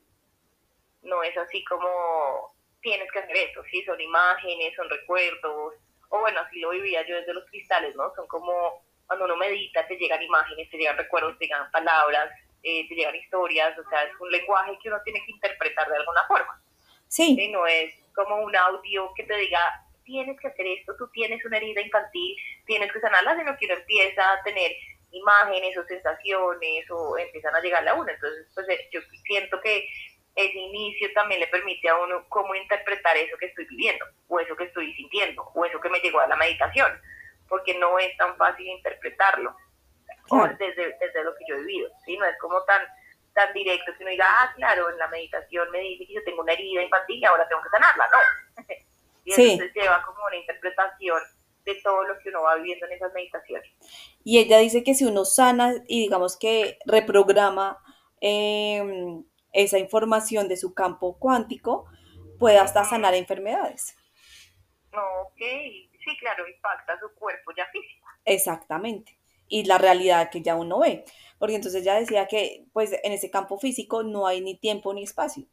no 1.01 1.24
es 1.24 1.36
así 1.38 1.63
como 1.63 2.53
tienes 2.82 3.12
que 3.12 3.20
hacer 3.20 3.36
esto, 3.36 3.63
sí, 3.72 3.84
son 3.84 4.00
imágenes, 4.00 4.75
son 4.75 4.89
recuerdos, 4.89 5.74
o 6.10 6.20
bueno, 6.20 6.39
así 6.41 6.60
lo 6.60 6.70
vivía 6.70 7.06
yo 7.08 7.15
desde 7.15 7.34
los 7.34 7.46
cristales, 7.46 7.96
¿no? 7.96 8.13
Son 8.15 8.27
como 8.27 8.84
cuando 9.08 9.25
uno 9.25 9.36
medita, 9.38 9.88
te 9.88 9.98
llegan 9.98 10.22
imágenes, 10.22 10.70
te 10.70 10.77
llegan 10.77 10.98
recuerdos, 10.98 11.38
te 11.39 11.46
llegan 11.46 11.72
palabras, 11.72 12.32
eh, 12.63 12.88
te 12.88 12.96
llegan 12.96 13.15
historias, 13.15 13.77
o 13.77 13.89
sea, 13.89 14.03
es 14.03 14.13
un 14.20 14.32
lenguaje 14.32 14.77
que 14.82 14.89
uno 14.89 15.01
tiene 15.03 15.24
que 15.25 15.32
interpretar 15.32 15.89
de 15.89 15.98
alguna 15.98 16.22
forma. 16.27 16.62
Sí. 17.08 17.36
¿sí? 17.36 17.48
No 17.50 17.65
es 17.65 17.94
como 18.13 18.38
un 18.38 18.56
audio 18.56 19.12
que 19.15 19.24
te 19.24 19.36
diga, 19.36 19.88
tienes 20.10 20.39
que 20.39 20.48
hacer 20.48 20.66
esto, 20.66 20.96
tú 20.98 21.08
tienes 21.10 21.44
una 21.46 21.58
herida 21.58 21.82
infantil, 21.82 22.36
tienes 22.66 22.92
que 22.92 23.00
sanarla, 23.00 23.38
sino 23.38 23.56
que 23.58 23.66
uno 23.66 23.75
empieza 23.75 24.34
a 24.34 24.44
tener 24.44 24.72
imágenes 25.12 25.78
o 25.78 25.84
sensaciones 25.86 26.89
o 26.89 27.18
empiezan 27.18 27.56
a 27.56 27.62
llegarle 27.62 27.92
a 27.92 27.94
uno. 27.94 28.10
Entonces, 28.10 28.48
pues 28.56 28.68
eh, 28.70 28.89
yo 28.92 29.01
siento 29.24 29.62
que 29.62 29.88
ese 30.36 30.58
inicio 30.58 31.10
también 31.13 31.42
le 31.42 31.48
permite 31.48 31.89
a 31.89 31.98
uno 31.98 32.25
cómo 32.30 32.56
interpretar 32.56 33.16
eso 33.18 33.38
que 33.38 33.48
estoy 33.48 33.66
viviendo, 33.66 34.04
o 34.28 34.39
eso 34.39 34.56
que 34.56 34.66
estoy 34.66 34.94
sintiendo, 34.96 35.44
o 35.54 35.66
eso 35.66 35.80
que 35.80 35.89
me 35.89 36.00
llegó 36.00 36.20
a 36.20 36.28
la 36.28 36.36
meditación, 36.38 36.92
porque 37.48 37.78
no 37.78 38.00
es 38.00 38.16
tan 38.18 38.36
fácil 38.38 38.66
interpretarlo 38.66 39.56
desde, 40.58 40.98
desde 41.00 41.24
lo 41.24 41.36
que 41.36 41.46
yo 41.48 41.56
he 41.56 41.60
vivido, 41.60 41.89
¿sí? 42.06 42.18
No 42.18 42.25
es 42.25 42.38
como 42.39 42.63
tan, 42.63 42.82
tan 43.34 43.54
directo 43.54 43.92
que 43.96 44.04
uno 44.04 44.12
diga, 44.12 44.25
ah, 44.28 44.54
claro, 44.56 44.89
en 44.89 44.98
la 44.98 45.08
meditación 45.08 45.70
me 45.72 45.80
dice 45.80 46.08
que 46.08 46.13
yo 46.13 46.24
tengo 46.24 46.42
una 46.42 46.54
herida 46.54 46.84
infantil 46.84 47.20
y 47.20 47.25
ahora 47.25 47.48
tengo 47.48 47.62
que 47.62 47.70
sanarla, 47.70 48.08
no. 48.12 48.63
y 49.38 49.51
entonces 49.51 49.74
lleva 49.74 50.01
como 50.03 50.19
una 50.25 50.38
interpretación 50.38 51.21
de 51.65 51.75
todo 51.83 52.03
lo 52.03 52.17
que 52.19 52.29
uno 52.29 52.43
va 52.43 52.55
viviendo 52.55 52.88
en 52.88 52.93
esas 52.93 53.13
meditaciones. 53.13 53.69
Y 54.24 54.39
ella 54.39 54.57
dice 54.57 54.83
que 54.83 54.95
si 54.95 55.05
uno 55.05 55.25
sana 55.25 55.75
y 55.88 56.01
digamos 56.01 56.38
que 56.38 56.79
reprograma 56.86 57.77
eh, 58.21 58.83
esa 59.53 59.77
información 59.77 60.48
de 60.48 60.57
su 60.57 60.74
campo 60.74 61.17
cuántico 61.19 61.86
puede 62.38 62.57
hasta 62.57 62.83
sanar 62.86 63.13
enfermedades. 63.13 63.95
Ok, 64.91 65.39
sí, 65.39 66.17
claro, 66.19 66.48
impacta 66.48 67.00
su 67.00 67.13
cuerpo 67.15 67.51
ya 67.55 67.67
físico. 67.67 68.07
Exactamente. 68.25 69.17
Y 69.48 69.65
la 69.65 69.77
realidad 69.77 70.29
que 70.31 70.41
ya 70.41 70.55
uno 70.55 70.79
ve. 70.79 71.03
Porque 71.38 71.55
entonces 71.55 71.83
ya 71.83 71.95
decía 71.95 72.27
que 72.27 72.65
pues 72.74 72.93
en 73.03 73.12
ese 73.12 73.29
campo 73.29 73.57
físico 73.57 74.03
no 74.03 74.27
hay 74.27 74.41
ni 74.41 74.57
tiempo 74.57 74.93
ni 74.93 75.03
espacio. 75.03 75.45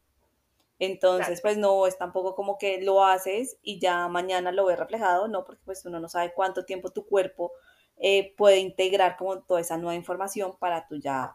Entonces, 0.78 1.40
pues 1.40 1.56
no 1.56 1.86
es 1.86 1.96
tampoco 1.96 2.34
como 2.34 2.58
que 2.58 2.82
lo 2.82 3.02
haces 3.04 3.56
y 3.62 3.78
ya 3.78 4.08
mañana 4.08 4.52
lo 4.52 4.66
ves 4.66 4.78
reflejado, 4.78 5.26
no, 5.26 5.44
porque 5.44 5.62
pues 5.64 5.84
uno 5.86 6.00
no 6.00 6.08
sabe 6.08 6.32
cuánto 6.34 6.64
tiempo 6.64 6.90
tu 6.90 7.06
cuerpo 7.06 7.52
eh, 7.98 8.34
puede 8.36 8.58
integrar 8.58 9.16
como 9.16 9.40
toda 9.40 9.60
esa 9.60 9.78
nueva 9.78 9.94
información 9.94 10.54
para 10.58 10.86
tú 10.86 10.96
ya 10.96 11.34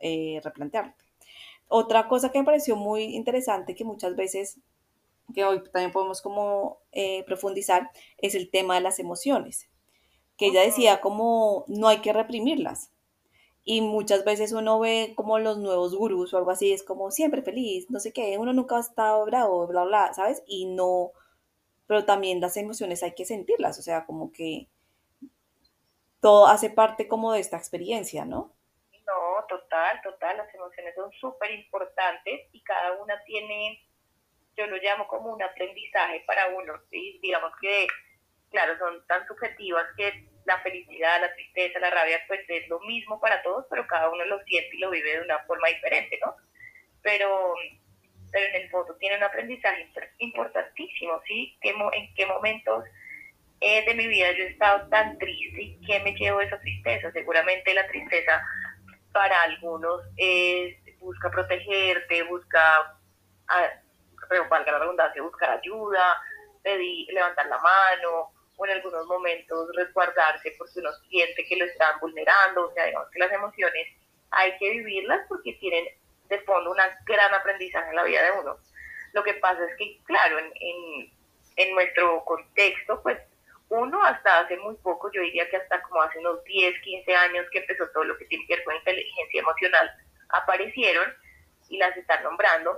eh, 0.00 0.40
replantearte. 0.44 1.02
Otra 1.68 2.08
cosa 2.08 2.30
que 2.30 2.38
me 2.38 2.44
pareció 2.44 2.76
muy 2.76 3.02
interesante, 3.16 3.74
que 3.74 3.84
muchas 3.84 4.14
veces, 4.16 4.60
que 5.34 5.44
hoy 5.44 5.62
también 5.72 5.92
podemos 5.92 6.20
como 6.20 6.78
eh, 6.92 7.24
profundizar, 7.24 7.90
es 8.18 8.34
el 8.34 8.50
tema 8.50 8.74
de 8.74 8.82
las 8.82 8.98
emociones. 8.98 9.70
Que 10.36 10.46
ella 10.46 10.60
decía 10.60 11.00
como 11.00 11.64
no 11.68 11.88
hay 11.88 12.00
que 12.00 12.12
reprimirlas. 12.12 12.90
Y 13.64 13.80
muchas 13.80 14.24
veces 14.24 14.52
uno 14.52 14.78
ve 14.78 15.14
como 15.16 15.38
los 15.38 15.56
nuevos 15.56 15.94
gurús 15.96 16.34
o 16.34 16.38
algo 16.38 16.50
así, 16.50 16.72
es 16.72 16.82
como 16.82 17.10
siempre 17.10 17.42
feliz, 17.42 17.90
no 17.90 17.98
sé 17.98 18.12
qué, 18.12 18.36
uno 18.36 18.52
nunca 18.52 18.76
ha 18.76 18.80
estado 18.80 19.24
bravo, 19.24 19.66
bla, 19.66 19.84
bla, 19.84 20.12
¿sabes? 20.12 20.42
Y 20.46 20.66
no, 20.66 21.12
pero 21.86 22.04
también 22.04 22.40
las 22.40 22.56
emociones 22.58 23.02
hay 23.02 23.14
que 23.14 23.24
sentirlas, 23.24 23.78
o 23.78 23.82
sea, 23.82 24.04
como 24.04 24.32
que 24.32 24.68
todo 26.20 26.46
hace 26.46 26.70
parte 26.70 27.08
como 27.08 27.32
de 27.32 27.40
esta 27.40 27.56
experiencia, 27.56 28.24
¿no? 28.24 28.52
No, 29.06 29.44
total, 29.48 30.00
total, 30.02 30.38
las 30.38 30.54
emociones 30.54 30.94
son 30.94 31.10
súper 31.12 31.50
importantes 31.52 32.48
y 32.52 32.62
cada 32.62 32.92
una 33.02 33.22
tiene, 33.24 33.82
yo 34.56 34.66
lo 34.66 34.76
llamo 34.76 35.06
como 35.08 35.32
un 35.32 35.42
aprendizaje 35.42 36.22
para 36.26 36.48
uno, 36.48 36.74
¿sí? 36.90 37.18
digamos 37.22 37.52
que, 37.60 37.86
claro, 38.50 38.78
son 38.78 39.06
tan 39.06 39.26
subjetivas 39.26 39.84
que 39.96 40.33
la 40.44 40.58
felicidad, 40.60 41.20
la 41.20 41.34
tristeza, 41.34 41.78
la 41.78 41.90
rabia, 41.90 42.20
pues 42.26 42.40
es 42.48 42.68
lo 42.68 42.80
mismo 42.80 43.20
para 43.20 43.42
todos, 43.42 43.66
pero 43.70 43.86
cada 43.86 44.10
uno 44.10 44.24
lo 44.24 44.42
siente 44.44 44.76
y 44.76 44.80
lo 44.80 44.90
vive 44.90 45.12
de 45.12 45.22
una 45.22 45.38
forma 45.40 45.68
diferente, 45.68 46.18
¿no? 46.24 46.36
Pero, 47.02 47.54
pero 48.30 48.46
en 48.46 48.62
el 48.62 48.70
fondo 48.70 48.94
tiene 48.96 49.16
un 49.16 49.22
aprendizaje 49.22 49.88
importantísimo, 50.18 51.20
¿sí? 51.26 51.56
¿En 51.62 52.14
qué 52.14 52.26
momentos 52.26 52.84
eh, 53.60 53.84
de 53.86 53.94
mi 53.94 54.06
vida 54.06 54.32
yo 54.32 54.44
he 54.44 54.48
estado 54.48 54.88
tan 54.88 55.16
triste 55.18 55.62
y 55.62 55.80
qué 55.86 56.00
me 56.00 56.12
llevo 56.14 56.40
esa 56.40 56.60
tristeza? 56.60 57.10
Seguramente 57.12 57.72
la 57.74 57.86
tristeza 57.88 58.42
para 59.12 59.42
algunos 59.42 60.02
es, 60.16 60.76
busca 60.98 61.30
protegerte, 61.30 62.22
busca, 62.24 62.98
ah, 63.48 63.70
pero 64.28 64.48
valga 64.48 64.72
la 64.72 64.78
redundancia, 64.80 65.22
buscar 65.22 65.50
ayuda, 65.50 66.16
pedir, 66.62 67.06
levantar 67.12 67.46
la 67.46 67.58
mano, 67.58 68.33
o 68.56 68.66
en 68.66 68.72
algunos 68.72 69.06
momentos 69.06 69.68
resguardarse 69.74 70.54
porque 70.58 70.80
uno 70.80 70.90
siente 71.08 71.44
que 71.44 71.56
lo 71.56 71.64
están 71.64 71.98
vulnerando, 72.00 72.68
o 72.68 72.72
sea, 72.72 72.86
digamos 72.86 73.10
que 73.10 73.18
las 73.18 73.32
emociones 73.32 73.88
hay 74.30 74.56
que 74.58 74.70
vivirlas 74.70 75.20
porque 75.28 75.54
tienen 75.54 75.86
de 76.28 76.40
fondo 76.40 76.70
un 76.70 76.78
gran 77.04 77.34
aprendizaje 77.34 77.90
en 77.90 77.96
la 77.96 78.04
vida 78.04 78.22
de 78.22 78.40
uno. 78.40 78.56
Lo 79.12 79.22
que 79.22 79.34
pasa 79.34 79.64
es 79.64 79.76
que, 79.76 80.00
claro, 80.04 80.38
en, 80.38 80.52
en, 80.60 81.12
en 81.56 81.74
nuestro 81.74 82.24
contexto, 82.24 83.00
pues 83.02 83.18
uno 83.68 84.02
hasta 84.02 84.40
hace 84.40 84.56
muy 84.58 84.74
poco, 84.76 85.10
yo 85.12 85.20
diría 85.22 85.48
que 85.48 85.56
hasta 85.56 85.82
como 85.82 86.02
hace 86.02 86.18
unos 86.18 86.42
10, 86.44 86.80
15 86.80 87.14
años 87.14 87.46
que 87.50 87.58
empezó 87.58 87.88
todo 87.90 88.04
lo 88.04 88.16
que 88.18 88.24
tiene 88.26 88.46
que 88.46 88.56
ver 88.56 88.64
con 88.64 88.76
inteligencia 88.76 89.40
emocional, 89.40 89.90
aparecieron 90.28 91.12
y 91.68 91.78
las 91.78 91.96
están 91.96 92.22
nombrando, 92.22 92.76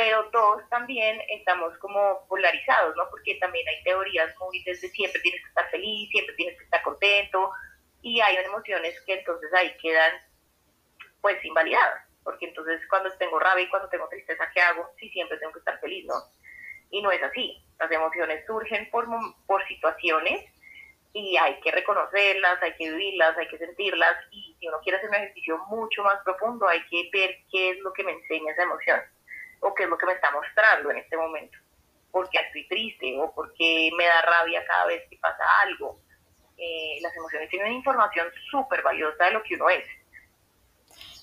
pero 0.00 0.24
todos 0.30 0.66
también 0.70 1.20
estamos 1.28 1.76
como 1.76 2.26
polarizados, 2.26 2.96
¿no? 2.96 3.10
Porque 3.10 3.34
también 3.34 3.68
hay 3.68 3.82
teorías 3.84 4.34
muy 4.38 4.62
desde 4.64 4.88
siempre 4.88 5.20
tienes 5.20 5.42
que 5.42 5.48
estar 5.48 5.70
feliz, 5.70 6.08
siempre 6.08 6.34
tienes 6.36 6.56
que 6.56 6.64
estar 6.64 6.82
contento, 6.82 7.50
y 8.00 8.18
hay 8.18 8.36
emociones 8.36 8.98
que 9.04 9.12
entonces 9.12 9.52
ahí 9.52 9.76
quedan 9.76 10.12
pues 11.20 11.44
invalidadas, 11.44 12.02
porque 12.24 12.46
entonces 12.46 12.80
cuando 12.88 13.14
tengo 13.18 13.38
rabia 13.38 13.64
y 13.64 13.68
cuando 13.68 13.90
tengo 13.90 14.08
tristeza, 14.08 14.50
¿qué 14.54 14.62
hago? 14.62 14.90
Sí, 14.98 15.10
siempre 15.10 15.36
tengo 15.36 15.52
que 15.52 15.58
estar 15.58 15.78
feliz, 15.80 16.06
¿no? 16.06 16.14
Y 16.90 17.02
no 17.02 17.12
es 17.12 17.22
así, 17.22 17.62
las 17.78 17.92
emociones 17.92 18.46
surgen 18.46 18.88
por, 18.90 19.06
por 19.46 19.68
situaciones 19.68 20.46
y 21.12 21.36
hay 21.36 21.60
que 21.60 21.72
reconocerlas, 21.72 22.62
hay 22.62 22.74
que 22.76 22.90
vivirlas, 22.90 23.36
hay 23.36 23.48
que 23.48 23.58
sentirlas 23.58 24.16
y 24.30 24.56
si 24.58 24.66
uno 24.66 24.78
quiere 24.82 24.96
hacer 24.96 25.10
un 25.10 25.16
ejercicio 25.16 25.58
mucho 25.68 26.02
más 26.04 26.22
profundo 26.24 26.66
hay 26.66 26.80
que 26.86 27.10
ver 27.12 27.36
qué 27.52 27.72
es 27.72 27.80
lo 27.80 27.92
que 27.92 28.04
me 28.04 28.12
enseña 28.12 28.52
esa 28.52 28.62
emoción 28.62 29.00
o 29.60 29.74
qué 29.74 29.84
es 29.84 29.88
lo 29.88 29.98
que 29.98 30.06
me 30.06 30.12
está 30.12 30.30
mostrando 30.30 30.90
en 30.90 30.98
este 30.98 31.16
momento. 31.16 31.56
Porque 32.10 32.38
estoy 32.38 32.66
triste 32.68 33.18
o 33.20 33.32
porque 33.32 33.90
me 33.96 34.04
da 34.04 34.22
rabia 34.22 34.64
cada 34.66 34.86
vez 34.86 35.02
que 35.08 35.16
pasa 35.18 35.44
algo. 35.62 36.00
Eh, 36.56 36.98
las 37.00 37.16
emociones 37.16 37.48
tienen 37.48 37.72
información 37.72 38.28
súper 38.50 38.82
valiosa 38.82 39.24
de 39.24 39.30
lo 39.32 39.42
que 39.42 39.54
uno 39.54 39.70
es. 39.70 39.84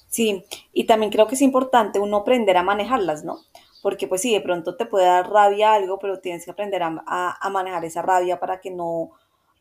Sí, 0.08 0.46
y 0.72 0.86
también 0.86 1.12
creo 1.12 1.28
que 1.28 1.36
es 1.36 1.42
importante 1.42 2.00
uno 2.00 2.18
aprender 2.18 2.58
a 2.58 2.64
manejarlas, 2.64 3.24
¿no? 3.24 3.40
Porque 3.82 4.08
pues 4.08 4.22
sí, 4.22 4.34
de 4.34 4.42
pronto 4.42 4.76
te 4.76 4.86
puede 4.86 5.06
dar 5.06 5.30
rabia 5.30 5.74
algo, 5.74 6.00
pero 6.00 6.20
tienes 6.20 6.46
que 6.46 6.52
aprender 6.52 6.82
a, 6.82 7.38
a, 7.40 7.50
manejar 7.50 7.86
esa 7.86 8.02
rabia 8.02 8.40
para 8.40 8.60
que 8.60 8.72
no 8.72 9.12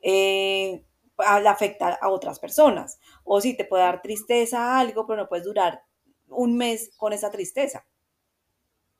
eh, 0.01 0.83
afecte 1.19 1.85
a 1.85 2.09
otras 2.09 2.39
personas. 2.39 2.99
O 3.25 3.41
sí, 3.41 3.57
te 3.57 3.65
puede 3.65 3.83
dar 3.83 4.01
tristeza 4.03 4.79
algo, 4.79 5.07
pero 5.07 5.23
no 5.23 5.29
puedes 5.29 5.45
durar 5.45 5.83
un 6.29 6.57
mes 6.57 6.91
con 6.97 7.13
esa 7.13 7.31
tristeza. 7.31 7.85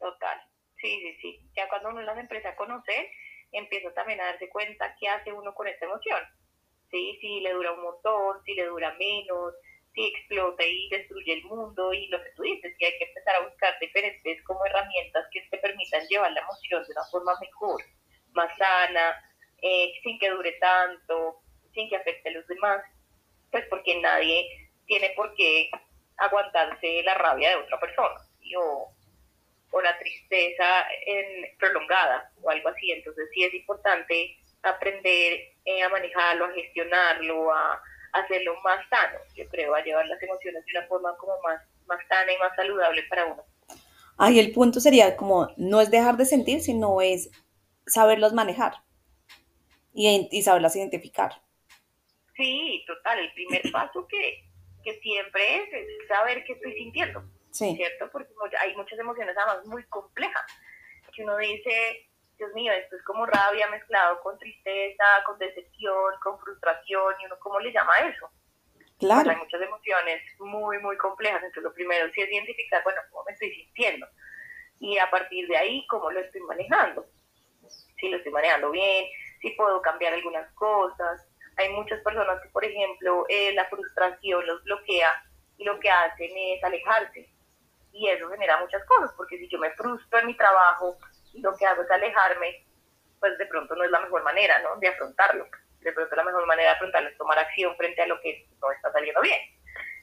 Total, 0.07 0.39
sí, 0.81 1.01
sí, 1.03 1.19
sí. 1.21 1.51
Ya 1.57 1.69
cuando 1.69 1.89
uno 1.89 2.01
las 2.03 2.17
empieza 2.17 2.51
a 2.51 2.55
conocer, 2.57 3.09
empieza 3.51 3.93
también 3.93 4.21
a 4.21 4.27
darse 4.27 4.49
cuenta 4.49 4.95
qué 5.01 5.09
hace 5.09 5.33
uno 5.33 5.53
con 5.53 5.67
esta 5.67 5.87
emoción. 5.87 6.21
Sí, 6.93 7.19
si 7.21 7.41
le 7.41 7.53
dura 7.55 7.73
un 7.73 7.83
montón, 7.83 8.41
si 8.45 8.55
le 8.55 8.67
dura 8.67 8.95
menos, 8.95 9.55
si 9.93 10.07
explota 10.07 10.65
y 10.65 10.89
destruye 10.91 11.33
el 11.33 11.45
mundo 11.45 11.93
y 11.93 12.07
lo 12.07 12.23
que 12.23 12.31
tú 12.37 12.45
dices, 12.45 12.73
que 12.79 12.87
hay 12.87 12.99
que 12.99 13.05
empezar 13.05 13.35
a 13.35 13.49
buscar 13.49 13.77
diferentes 13.81 14.45
como 14.45 14.65
herramientas 14.65 15.27
que 15.33 15.41
te 15.51 15.59
permitan 15.59 16.07
llevar 16.07 16.31
la 16.31 16.43
emoción 16.43 16.85
de 16.85 16.93
una 16.93 17.05
forma 17.11 17.33
mejor, 17.41 17.83
más 18.31 18.57
sana, 18.57 19.35
eh, 19.63 19.93
sin 20.05 20.21
que 20.21 20.31
dure 20.31 20.53
tanto, 20.61 21.41
sin 21.75 21.89
que 21.89 21.97
afecte 21.97 22.29
a 22.29 22.33
los 22.33 22.47
demás, 22.47 22.81
pues 23.51 23.65
porque 23.69 24.01
nadie 24.01 24.71
tiene 24.87 25.11
por 25.17 25.35
qué 25.35 25.69
aguantarse 26.19 27.03
la 27.03 27.15
rabia 27.15 27.49
de 27.49 27.57
otra 27.57 27.81
persona 27.81 28.21
o, 28.57 28.96
o 29.77 29.83
la 29.83 29.99
tristeza 29.99 30.87
en, 31.07 31.57
prolongada 31.59 32.33
o 32.43 32.51
algo 32.51 32.69
así. 32.71 32.93
Entonces 32.93 33.29
sí 33.33 33.45
es 33.45 33.53
importante 33.55 34.37
aprender 34.63 35.39
eh, 35.65 35.83
a 35.83 35.89
manejarlo, 35.91 36.47
a 36.47 36.53
gestionarlo, 36.53 37.53
a 37.53 37.83
hacerlo 38.13 38.57
más 38.65 38.79
sano, 38.89 39.19
yo 39.35 39.47
creo, 39.49 39.75
a 39.75 39.83
llevar 39.83 40.07
las 40.07 40.23
emociones 40.23 40.65
de 40.65 40.79
una 40.79 40.89
forma 40.89 41.17
como 41.19 41.35
más, 41.43 41.61
más 41.87 41.99
sana 42.09 42.33
y 42.33 42.39
más 42.39 42.55
saludable 42.57 43.03
para 43.11 43.27
uno. 43.27 43.45
Ah, 44.17 44.31
y 44.31 44.39
el 44.39 44.53
punto 44.53 44.81
sería 44.81 45.15
como, 45.15 45.53
no 45.59 45.81
es 45.83 45.91
dejar 45.91 46.17
de 46.17 46.25
sentir, 46.25 46.63
sino 46.63 47.03
es 47.03 47.31
saberlos 47.87 48.33
manejar 48.33 48.77
y, 49.93 50.29
y 50.31 50.43
saberlas 50.43 50.75
identificar. 50.75 51.33
Sí, 52.35 52.83
total, 52.87 53.19
el 53.19 53.33
primer 53.33 53.63
paso 53.71 54.07
que, 54.09 54.45
que 54.83 54.99
siempre 55.01 55.57
es, 55.57 55.69
es 55.75 56.09
saber 56.09 56.43
qué 56.45 56.55
estoy 56.55 56.73
sintiendo, 56.75 57.23
sí. 57.57 57.77
¿cierto? 57.77 58.11
Porque 58.11 58.57
hay 58.61 58.75
muchas 58.77 58.99
emociones 58.99 59.37
además 59.37 59.65
muy 59.67 59.85
complejas, 59.85 60.45
que 61.15 61.23
uno 61.23 61.37
dice, 61.39 62.09
Dios 62.37 62.53
mío, 62.53 62.73
esto 62.73 62.97
es 62.97 63.03
como 63.05 63.27
rabia 63.27 63.69
mezclado 63.69 64.21
con 64.21 64.39
tristeza, 64.39 65.05
con 65.25 65.39
decepción, 65.39 66.15
con 66.23 66.39
frustración, 66.39 67.15
y 67.21 67.27
uno 67.27 67.39
cómo 67.41 67.59
le 67.61 67.73
llama 67.73 67.99
eso. 68.01 68.31
Claro. 68.99 69.25
Pues 69.25 69.37
hay 69.37 69.43
muchas 69.43 69.63
emociones 69.63 70.23
muy, 70.39 70.79
muy 70.79 70.97
complejas, 70.99 71.43
entonces 71.43 71.63
lo 71.63 71.73
primero 71.73 72.11
sí 72.13 72.21
es 72.21 72.31
identificar, 72.31 72.83
bueno, 72.85 73.01
cómo 73.11 73.25
me 73.25 73.33
estoy 73.33 73.51
sintiendo, 73.55 74.07
y 74.79 74.99
a 74.99 75.11
partir 75.11 75.49
de 75.49 75.57
ahí, 75.57 75.87
cómo 75.87 76.11
lo 76.11 76.21
estoy 76.21 76.43
manejando. 76.43 77.07
Si 77.99 78.09
lo 78.11 78.19
estoy 78.19 78.33
manejando 78.33 78.71
bien, 78.71 79.07
si 79.41 79.51
puedo 79.51 79.81
cambiar 79.81 80.13
algunas 80.13 80.51
cosas. 80.53 81.27
Hay 81.57 81.71
muchas 81.71 82.01
personas 82.03 82.41
que, 82.43 82.49
por 82.51 82.65
ejemplo, 82.65 83.25
eh, 83.29 83.55
la 83.55 83.65
frustración 83.67 84.47
los 84.47 84.63
bloquea 84.65 85.11
y 85.57 85.65
lo 85.65 85.81
que 85.81 85.91
hacen 85.91 86.31
es 86.37 86.63
alejarse. 86.63 87.29
Y 87.97 88.09
eso 88.09 88.29
genera 88.29 88.61
muchas 88.61 88.85
cosas, 88.85 89.11
porque 89.17 89.39
si 89.39 89.49
yo 89.49 89.59
me 89.59 89.71
frustro 89.73 90.19
en 90.19 90.27
mi 90.27 90.37
trabajo, 90.37 90.99
lo 91.35 91.57
que 91.57 91.67
hago 91.67 91.83
es 91.83 91.91
alejarme, 91.91 92.67
pues 93.19 93.39
de 93.39 93.47
pronto 93.47 93.75
no 93.75 93.85
es 93.85 93.91
la 93.91 94.01
mejor 94.01 94.23
manera, 94.23 94.59
¿no? 94.61 94.77
De 94.77 94.89
afrontarlo. 94.89 95.47
De 95.81 95.93
pronto 95.93 96.15
la 96.17 96.25
mejor 96.25 96.47
manera 96.47 96.71
de 96.71 96.75
afrontarlo 96.77 97.09
es 97.09 97.17
tomar 97.17 97.39
acción 97.39 97.75
frente 97.77 98.03
a 98.03 98.07
lo 98.07 98.21
que 98.21 98.47
no 98.61 98.71
está 98.71 98.93
saliendo 98.93 99.21
bien. 99.23 99.41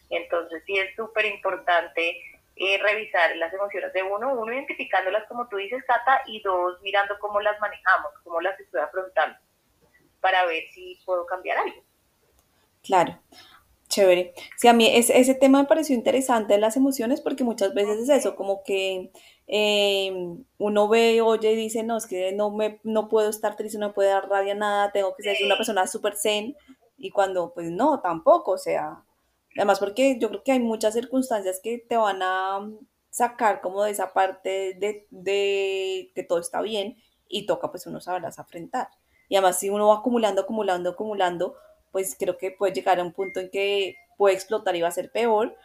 Entonces 0.09 0.63
sí 0.65 0.77
es 0.77 0.95
súper 0.95 1.25
importante 1.25 2.21
eh, 2.55 2.77
revisar 2.81 3.35
las 3.37 3.53
emociones 3.53 3.93
de 3.93 4.03
uno, 4.03 4.33
uno 4.33 4.53
identificándolas 4.53 5.27
como 5.27 5.47
tú 5.47 5.57
dices, 5.57 5.83
Cata, 5.85 6.21
y 6.27 6.41
dos, 6.41 6.79
mirando 6.81 7.17
cómo 7.19 7.41
las 7.41 7.59
manejamos, 7.59 8.11
cómo 8.23 8.41
las 8.41 8.59
estoy 8.59 8.81
afrontando, 8.81 9.37
para 10.21 10.45
ver 10.45 10.63
si 10.73 10.99
puedo 11.05 11.25
cambiar 11.25 11.57
algo. 11.57 11.83
Claro. 12.83 13.19
Chévere. 13.93 14.33
Sí, 14.57 14.67
a 14.67 14.73
mí 14.73 14.87
ese, 14.87 15.19
ese 15.19 15.35
tema 15.35 15.61
me 15.61 15.67
pareció 15.67 15.95
interesante 15.95 16.57
las 16.57 16.77
emociones 16.77 17.21
porque 17.21 17.43
muchas 17.43 17.75
veces 17.75 17.99
es 17.99 18.09
eso, 18.09 18.35
como 18.35 18.63
que 18.63 19.11
eh, 19.45 20.11
uno 20.57 20.87
ve, 20.87 21.21
oye 21.21 21.51
y 21.51 21.55
dice, 21.55 21.83
no, 21.83 21.97
es 21.97 22.07
que 22.07 22.31
no, 22.31 22.49
me, 22.49 22.79
no 22.83 23.07
puedo 23.07 23.29
estar 23.29 23.55
triste, 23.55 23.77
no 23.77 23.93
puedo 23.93 24.09
dar 24.09 24.27
rabia, 24.29 24.55
nada, 24.55 24.91
tengo 24.91 25.15
que 25.15 25.21
ser 25.21 25.37
una 25.45 25.57
persona 25.57 25.85
súper 25.85 26.15
zen, 26.15 26.55
y 26.97 27.11
cuando, 27.11 27.53
pues 27.53 27.69
no, 27.69 28.01
tampoco, 28.01 28.53
o 28.53 28.57
sea, 28.57 29.03
además 29.55 29.79
porque 29.79 30.17
yo 30.19 30.29
creo 30.29 30.43
que 30.43 30.53
hay 30.53 30.59
muchas 30.59 30.95
circunstancias 30.95 31.59
que 31.61 31.77
te 31.77 31.95
van 31.95 32.21
a 32.23 32.67
sacar 33.11 33.61
como 33.61 33.83
de 33.83 33.91
esa 33.91 34.11
parte 34.11 34.73
de, 34.79 35.05
de 35.11 36.11
que 36.15 36.23
todo 36.23 36.39
está 36.39 36.61
bien 36.61 36.97
y 37.27 37.45
toca 37.45 37.69
pues 37.69 37.85
uno 37.85 38.01
saberlas 38.01 38.39
afrontar. 38.39 38.87
Y 39.29 39.35
además 39.35 39.59
si 39.59 39.69
uno 39.69 39.89
va 39.89 39.97
acumulando, 39.97 40.41
acumulando, 40.41 40.91
acumulando, 40.91 41.55
pues 41.93 42.17
creo 42.19 42.37
que 42.37 42.51
puede 42.51 42.73
llegar 42.73 42.99
a 42.99 43.03
un 43.03 43.13
punto 43.13 43.39
en 43.39 43.49
que 43.49 43.95
puede 44.17 44.35
explotar 44.35 44.75
y 44.75 44.81
va 44.81 44.89
a 44.89 44.91
ser 44.91 45.11
peor, 45.11 45.55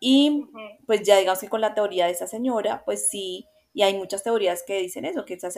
y 0.00 0.46
pues 0.86 1.02
ya 1.02 1.18
digamos 1.18 1.40
que 1.40 1.48
con 1.48 1.60
la 1.60 1.74
teoría 1.74 2.06
de 2.06 2.12
esa 2.12 2.26
señora, 2.26 2.82
pues 2.84 3.08
sí, 3.08 3.46
y 3.72 3.82
hay 3.82 3.94
muchas 3.94 4.24
teorías 4.24 4.64
que 4.66 4.78
dicen 4.78 5.04
eso, 5.04 5.24
que 5.24 5.36
las, 5.40 5.54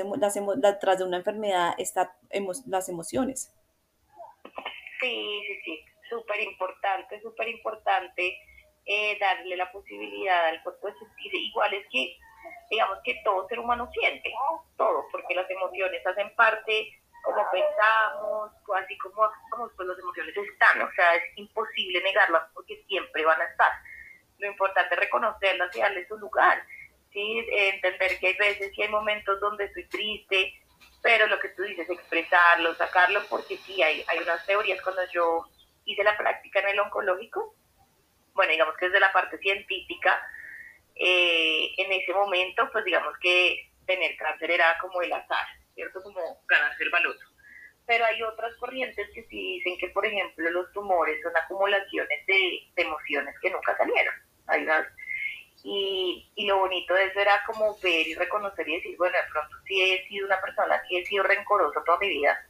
detrás 0.56 0.98
de 0.98 1.04
una 1.04 1.18
enfermedad 1.18 1.74
están 1.78 2.10
las 2.66 2.88
emociones. 2.88 3.54
Sí, 5.00 5.40
sí, 5.46 5.60
sí, 5.64 5.84
súper 6.10 6.40
importante, 6.42 7.20
súper 7.22 7.48
importante 7.48 8.36
eh, 8.86 9.16
darle 9.20 9.56
la 9.56 9.70
posibilidad 9.70 10.46
al 10.46 10.62
cuerpo 10.64 10.88
de 10.88 10.94
sentir. 10.94 11.34
Igual 11.34 11.74
es 11.74 11.86
que, 11.92 12.16
digamos 12.70 12.98
que 13.04 13.20
todo 13.22 13.46
ser 13.46 13.60
humano 13.60 13.88
siente, 13.92 14.32
todo, 14.76 15.04
porque 15.12 15.36
las 15.36 15.48
emociones 15.48 16.04
hacen 16.04 16.34
parte 16.34 16.88
como 17.22 17.44
pensamos, 17.50 18.50
así 18.82 18.96
como, 18.98 19.28
como 19.50 19.68
pues 19.76 19.88
las 19.88 19.98
emociones 19.98 20.36
están, 20.36 20.82
o 20.82 20.92
sea, 20.92 21.14
es 21.16 21.22
imposible 21.36 22.02
negarlas 22.02 22.44
porque 22.54 22.82
siempre 22.86 23.24
van 23.24 23.40
a 23.40 23.44
estar. 23.44 23.72
Lo 24.38 24.46
importante 24.46 24.94
es 24.94 25.00
reconocerlas 25.00 25.74
y 25.74 25.80
darle 25.80 26.06
su 26.06 26.16
lugar, 26.18 26.64
¿sí? 27.12 27.46
entender 27.50 28.18
que 28.18 28.28
hay 28.28 28.36
veces 28.36 28.76
y 28.76 28.82
hay 28.82 28.88
momentos 28.88 29.40
donde 29.40 29.64
estoy 29.64 29.84
triste, 29.88 30.54
pero 31.02 31.26
lo 31.26 31.38
que 31.38 31.50
tú 31.50 31.62
dices, 31.62 31.88
expresarlo, 31.88 32.74
sacarlo, 32.74 33.22
porque 33.28 33.56
sí, 33.58 33.82
hay, 33.82 34.04
hay 34.08 34.18
unas 34.18 34.44
teorías. 34.46 34.82
Cuando 34.82 35.02
yo 35.12 35.44
hice 35.84 36.04
la 36.04 36.16
práctica 36.16 36.60
en 36.60 36.68
el 36.68 36.80
oncológico, 36.80 37.54
bueno, 38.34 38.52
digamos 38.52 38.76
que 38.76 38.86
desde 38.86 39.00
la 39.00 39.12
parte 39.12 39.38
científica, 39.38 40.20
eh, 40.94 41.74
en 41.76 41.92
ese 41.92 42.12
momento, 42.12 42.68
pues 42.72 42.84
digamos 42.84 43.16
que 43.18 43.70
tener 43.86 44.16
cáncer 44.16 44.50
era 44.50 44.78
como 44.80 45.00
el 45.02 45.12
azar, 45.12 45.46
¿cierto? 45.78 46.02
Como 46.02 46.20
ganarse 46.48 46.82
el 46.82 46.90
baloto. 46.90 47.24
Pero 47.86 48.04
hay 48.04 48.20
otras 48.24 48.52
corrientes 48.56 49.08
que 49.14 49.22
sí 49.30 49.60
dicen 49.62 49.78
que, 49.78 49.88
por 49.90 50.04
ejemplo, 50.04 50.50
los 50.50 50.72
tumores 50.72 51.22
son 51.22 51.32
acumulaciones 51.36 52.26
de 52.26 52.60
emociones 52.74 53.34
que 53.40 53.50
nunca 53.50 53.76
salieron. 53.76 54.14
Y, 55.62 56.28
y 56.34 56.46
lo 56.46 56.58
bonito 56.58 56.94
de 56.94 57.06
eso 57.06 57.20
era 57.20 57.42
como 57.46 57.78
ver 57.78 58.08
y 58.08 58.14
reconocer 58.14 58.68
y 58.68 58.76
decir, 58.76 58.96
bueno, 58.96 59.16
de 59.16 59.30
pronto 59.30 59.56
sí 59.66 59.80
he 59.80 60.08
sido 60.08 60.26
una 60.26 60.40
persona 60.40 60.82
que 60.88 60.98
he 60.98 61.06
sido 61.06 61.22
rencorosa 61.22 61.82
toda 61.84 61.98
mi 61.98 62.08
vida 62.08 62.44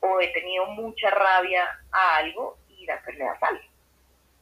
o 0.00 0.20
he 0.20 0.28
tenido 0.28 0.66
mucha 0.66 1.10
rabia 1.10 1.68
a 1.90 2.16
algo 2.18 2.56
y 2.68 2.86
la 2.86 2.94
enfermedad 2.94 3.38
sale. 3.40 3.60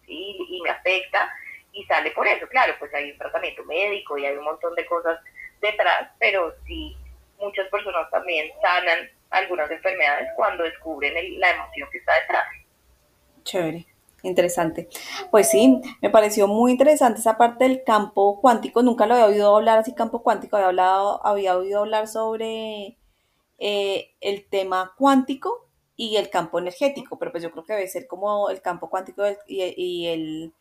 ¿sí? 0.04 0.36
Y 0.50 0.60
me 0.62 0.70
afecta 0.70 1.32
y 1.72 1.84
sale 1.86 2.10
por 2.10 2.26
eso. 2.26 2.46
Claro, 2.48 2.74
pues 2.78 2.92
hay 2.92 3.10
un 3.12 3.18
tratamiento 3.18 3.64
médico 3.64 4.18
y 4.18 4.26
hay 4.26 4.36
un 4.36 4.44
montón 4.44 4.74
de 4.74 4.86
cosas 4.86 5.18
detrás, 5.60 6.10
pero 6.18 6.54
sí 6.66 6.96
muchas 7.38 7.68
personas 7.68 8.10
también 8.10 8.50
sanan 8.62 9.10
algunas 9.30 9.70
enfermedades 9.70 10.28
cuando 10.36 10.64
descubren 10.64 11.14
la 11.38 11.50
emoción 11.50 11.88
que 11.90 11.98
está 11.98 12.12
detrás. 12.20 12.44
Chévere. 13.44 13.86
Interesante. 14.22 14.88
Pues 15.30 15.48
sí, 15.48 15.80
me 16.02 16.10
pareció 16.10 16.48
muy 16.48 16.72
interesante 16.72 17.20
esa 17.20 17.38
parte 17.38 17.64
del 17.64 17.84
campo 17.84 18.40
cuántico. 18.40 18.82
Nunca 18.82 19.06
lo 19.06 19.14
había 19.14 19.26
oído 19.26 19.56
hablar 19.56 19.78
así, 19.78 19.94
campo 19.94 20.22
cuántico. 20.22 20.56
Había, 20.56 20.68
hablado, 20.68 21.24
había 21.24 21.56
oído 21.56 21.80
hablar 21.80 22.08
sobre 22.08 22.96
eh, 23.58 24.10
el 24.20 24.44
tema 24.48 24.94
cuántico 24.96 25.68
y 25.96 26.16
el 26.16 26.30
campo 26.30 26.58
energético, 26.58 27.18
pero 27.18 27.32
pues 27.32 27.42
yo 27.42 27.50
creo 27.50 27.64
que 27.64 27.72
debe 27.74 27.88
ser 27.88 28.06
como 28.06 28.50
el 28.50 28.60
campo 28.60 28.88
cuántico 28.88 29.24
y, 29.46 30.06
el, 30.06 30.54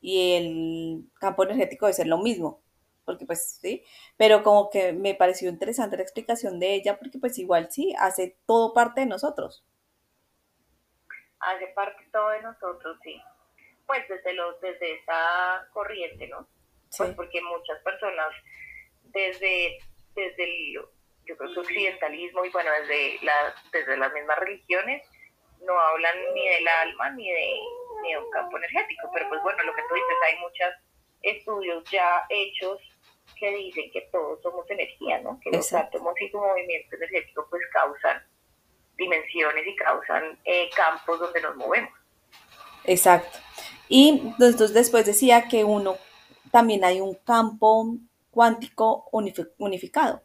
y 0.00 0.34
el 0.34 1.04
campo 1.20 1.44
energético 1.44 1.86
debe 1.86 1.94
ser 1.94 2.06
lo 2.06 2.18
mismo, 2.18 2.60
porque 3.08 3.26
pues 3.26 3.58
sí, 3.60 3.84
pero 4.16 4.42
como 4.42 4.70
que 4.70 4.92
me 4.92 5.14
pareció 5.14 5.48
interesante 5.48 5.96
la 5.96 6.02
explicación 6.02 6.60
de 6.60 6.74
ella, 6.74 6.98
porque 6.98 7.18
pues 7.18 7.38
igual 7.38 7.68
sí, 7.70 7.94
hace 7.98 8.36
todo 8.46 8.72
parte 8.72 9.00
de 9.00 9.06
nosotros 9.06 9.64
hace 11.40 11.68
parte 11.68 12.04
todo 12.12 12.30
de 12.30 12.42
nosotros, 12.42 12.98
sí. 13.02 13.20
Pues 13.86 14.06
desde, 14.08 14.34
los, 14.34 14.60
desde 14.60 14.94
esa 14.94 15.66
corriente, 15.72 16.26
¿no? 16.28 16.46
Pues 16.96 17.14
porque 17.14 17.40
muchas 17.42 17.80
personas 17.82 18.28
desde, 19.04 19.78
desde 20.14 20.44
el, 20.44 20.74
yo 21.24 21.36
creo 21.36 21.52
que 21.52 21.60
occidentalismo 21.60 22.44
y 22.44 22.50
bueno, 22.50 22.70
desde, 22.80 23.18
la, 23.22 23.54
desde 23.72 23.96
las 23.96 24.12
mismas 24.12 24.38
religiones, 24.38 25.02
no 25.60 25.78
hablan 25.78 26.16
ni 26.34 26.48
del 26.48 26.68
alma 26.68 27.10
ni 27.10 27.30
de, 27.30 27.60
ni 28.02 28.12
de 28.12 28.18
un 28.18 28.30
campo 28.30 28.56
energético, 28.58 29.10
pero 29.12 29.28
pues 29.28 29.42
bueno, 29.42 29.62
lo 29.64 29.74
que 29.74 29.82
tú 29.88 29.94
dices, 29.94 30.16
hay 30.24 30.38
muchos 30.38 30.74
estudios 31.22 31.84
ya 31.90 32.24
hechos 32.28 32.78
que 33.38 33.50
dicen 33.50 33.90
que 33.92 34.08
todos 34.12 34.40
somos 34.42 34.68
energía, 34.70 35.20
¿no? 35.20 35.38
Que 35.42 35.50
los 35.50 35.72
átomos 35.72 36.14
y 36.20 36.28
su 36.30 36.38
movimiento 36.38 36.96
energético 36.96 37.46
pues 37.50 37.62
causan 37.72 38.22
dimensiones 38.96 39.66
y 39.66 39.76
causan 39.76 40.38
eh, 40.44 40.68
campos 40.74 41.20
donde 41.20 41.40
nos 41.40 41.56
movemos. 41.56 41.92
Exacto. 42.84 43.38
Y 43.88 44.32
entonces 44.38 44.74
después 44.74 45.06
decía 45.06 45.48
que 45.48 45.64
uno 45.64 45.96
también 46.50 46.84
hay 46.84 47.00
un 47.00 47.14
campo 47.14 47.96
cuántico 48.30 49.08
unificado. 49.10 50.22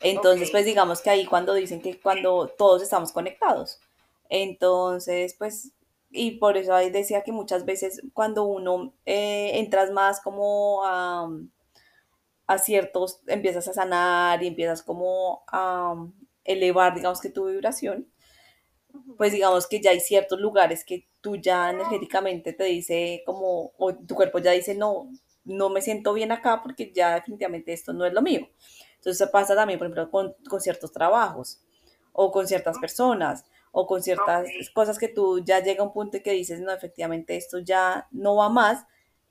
Entonces, 0.00 0.50
pues 0.50 0.64
digamos 0.66 1.00
que 1.00 1.10
ahí 1.10 1.24
cuando 1.24 1.54
dicen 1.54 1.80
que 1.80 1.98
cuando 1.98 2.48
todos 2.48 2.82
estamos 2.82 3.12
conectados. 3.12 3.80
Entonces, 4.28 5.34
pues, 5.38 5.72
y 6.10 6.32
por 6.32 6.56
eso 6.56 6.74
ahí 6.74 6.90
decía 6.90 7.22
que 7.22 7.32
muchas 7.32 7.64
veces 7.64 8.02
cuando 8.12 8.44
uno 8.44 8.92
eh, 9.06 9.52
entras 9.54 9.90
más 9.90 10.20
como 10.20 10.82
a, 10.84 11.28
a, 12.46 12.58
ciertos, 12.58 13.20
empiezas 13.26 13.68
a 13.68 13.74
sanar 13.74 14.42
y 14.42 14.48
empiezas 14.48 14.82
como 14.82 15.44
a, 15.48 15.94
elevar, 16.44 16.94
digamos 16.94 17.20
que 17.20 17.30
tu 17.30 17.46
vibración, 17.46 18.06
pues 19.16 19.32
digamos 19.32 19.66
que 19.66 19.80
ya 19.80 19.90
hay 19.90 20.00
ciertos 20.00 20.38
lugares 20.38 20.84
que 20.84 21.08
tú 21.20 21.36
ya 21.36 21.70
energéticamente 21.70 22.52
te 22.52 22.64
dice 22.64 23.22
como, 23.24 23.72
o 23.78 23.94
tu 23.94 24.14
cuerpo 24.14 24.38
ya 24.38 24.52
dice, 24.52 24.74
no, 24.74 25.10
no 25.44 25.70
me 25.70 25.80
siento 25.80 26.12
bien 26.12 26.32
acá 26.32 26.60
porque 26.62 26.92
ya 26.94 27.14
definitivamente 27.14 27.72
esto 27.72 27.92
no 27.92 28.04
es 28.04 28.12
lo 28.12 28.22
mío. 28.22 28.48
Entonces 28.96 29.20
eso 29.20 29.30
pasa 29.30 29.54
también, 29.54 29.78
por 29.78 29.86
ejemplo, 29.86 30.10
con, 30.10 30.34
con 30.48 30.60
ciertos 30.60 30.92
trabajos 30.92 31.62
o 32.12 32.30
con 32.30 32.46
ciertas 32.46 32.78
personas 32.78 33.44
o 33.72 33.86
con 33.86 34.02
ciertas 34.02 34.46
cosas 34.72 34.98
que 34.98 35.08
tú 35.08 35.40
ya 35.44 35.60
llega 35.60 35.82
a 35.82 35.86
un 35.86 35.92
punto 35.92 36.16
y 36.16 36.22
que 36.22 36.32
dices, 36.32 36.60
no, 36.60 36.72
efectivamente 36.72 37.36
esto 37.36 37.58
ya 37.58 38.06
no 38.12 38.36
va 38.36 38.48
más 38.48 38.86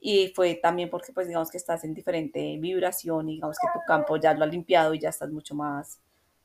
y 0.05 0.33
fue 0.35 0.55
también 0.55 0.89
porque 0.89 1.13
pues 1.13 1.27
digamos 1.27 1.49
que 1.49 1.55
estás 1.55 1.85
en 1.85 1.93
diferente 1.93 2.57
vibración 2.59 3.29
y 3.29 3.35
digamos 3.35 3.57
que 3.57 3.69
tu 3.73 3.79
campo 3.87 4.17
ya 4.17 4.33
lo 4.33 4.43
ha 4.43 4.47
limpiado 4.47 4.93
y 4.93 4.99
ya 4.99 5.07
estás 5.07 5.31
mucho 5.31 5.55
más 5.55 6.01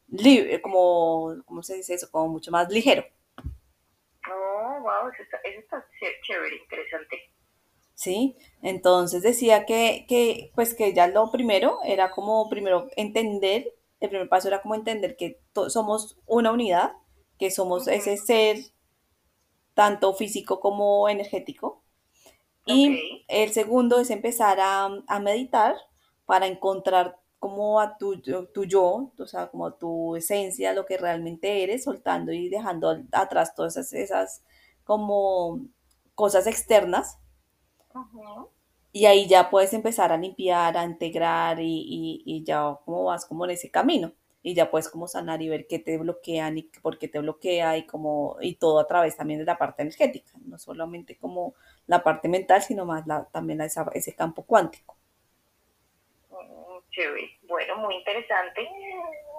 libre, 0.07 0.63
como, 0.63 1.35
¿cómo 1.45 1.65
se 1.65 1.75
dice 1.75 1.95
eso? 1.95 2.09
Como 2.09 2.29
mucho 2.29 2.53
más 2.53 2.71
ligero. 2.71 3.05
Oh, 4.31 4.81
wow, 4.81 5.11
eso 5.13 5.25
está, 5.25 5.85
chévere, 6.23 6.57
interesante. 6.57 7.17
Sí, 7.95 8.37
entonces 8.63 9.25
decía 9.25 9.67
que, 9.67 10.07
que, 10.09 10.53
pues 10.55 10.77
que 10.77 10.95
ya 10.95 11.09
lo 11.09 11.33
primero 11.33 11.81
era 11.85 12.13
como 12.13 12.49
primero 12.49 12.87
entender, 12.95 13.75
el 13.99 14.09
primer 14.09 14.29
paso 14.29 14.47
era 14.47 14.63
como 14.63 14.77
entender 14.77 15.17
que 15.17 15.41
somos 15.67 16.17
una 16.27 16.53
unidad, 16.53 16.93
que 17.41 17.51
somos 17.51 17.89
ese 17.89 18.19
ser 18.19 18.59
tanto 19.75 20.15
físico 20.15 20.61
como 20.61 21.09
energético. 21.09 21.78
Y 22.69 23.25
el 23.29 23.51
segundo 23.53 23.99
es 23.99 24.11
empezar 24.11 24.61
a, 24.61 24.89
a 25.07 25.21
meditar 25.21 25.77
para 26.27 26.47
encontrar 26.47 27.19
como 27.39 27.81
a 27.81 27.97
tu, 27.99 28.21
tu 28.21 28.65
yo, 28.65 29.13
o 29.17 29.27
sea, 29.27 29.49
como 29.49 29.73
tu 29.73 30.17
esencia, 30.17 30.73
lo 30.73 30.85
que 30.87 30.99
realmente 30.99 31.63
eres, 31.63 31.85
soltando 31.85 32.33
y 32.33 32.49
dejando 32.49 33.05
atrás 33.13 33.55
todas 33.55 33.77
esas, 33.77 33.93
esas 33.93 34.43
como 34.85 35.61
cosas 36.15 36.47
externas. 36.47 37.19
Y 38.93 39.07
ahí 39.07 39.27
ya 39.29 39.51
puedes 39.51 39.73
empezar 39.73 40.13
a 40.13 40.17
limpiar, 40.17 40.77
a 40.77 40.85
integrar 40.85 41.61
y, 41.61 42.23
y, 42.25 42.45
ya 42.45 42.79
como 42.85 43.05
vas 43.05 43.25
como 43.25 43.45
en 43.45 43.53
ese 43.53 43.71
camino. 43.71 44.13
Y 44.43 44.55
ya 44.55 44.71
puedes 44.71 44.89
como 44.89 45.09
sanar 45.09 45.43
y 45.43 45.49
ver 45.49 45.67
qué 45.67 45.79
te 45.79 45.99
bloquean 45.99 46.59
y 46.59 46.63
por 46.83 46.99
qué 46.99 47.09
te 47.09 47.19
bloquea 47.19 47.77
y 47.77 47.87
como, 47.87 48.37
y 48.41 48.55
todo 48.55 48.79
a 48.79 48.87
través 48.87 49.17
también 49.17 49.41
de 49.41 49.47
la 49.47 49.59
parte 49.59 49.83
energética, 49.83 50.33
no 50.45 50.59
solamente 50.59 51.17
como 51.17 51.55
la 51.87 52.03
parte 52.03 52.29
mental, 52.29 52.63
sino 52.63 52.85
más 52.85 53.07
la, 53.07 53.25
también 53.25 53.61
esa, 53.61 53.91
ese 53.95 54.15
campo 54.15 54.45
cuántico 54.45 54.99
chévere. 56.99 57.39
Bueno, 57.43 57.77
muy 57.77 57.97
interesante, 57.97 58.69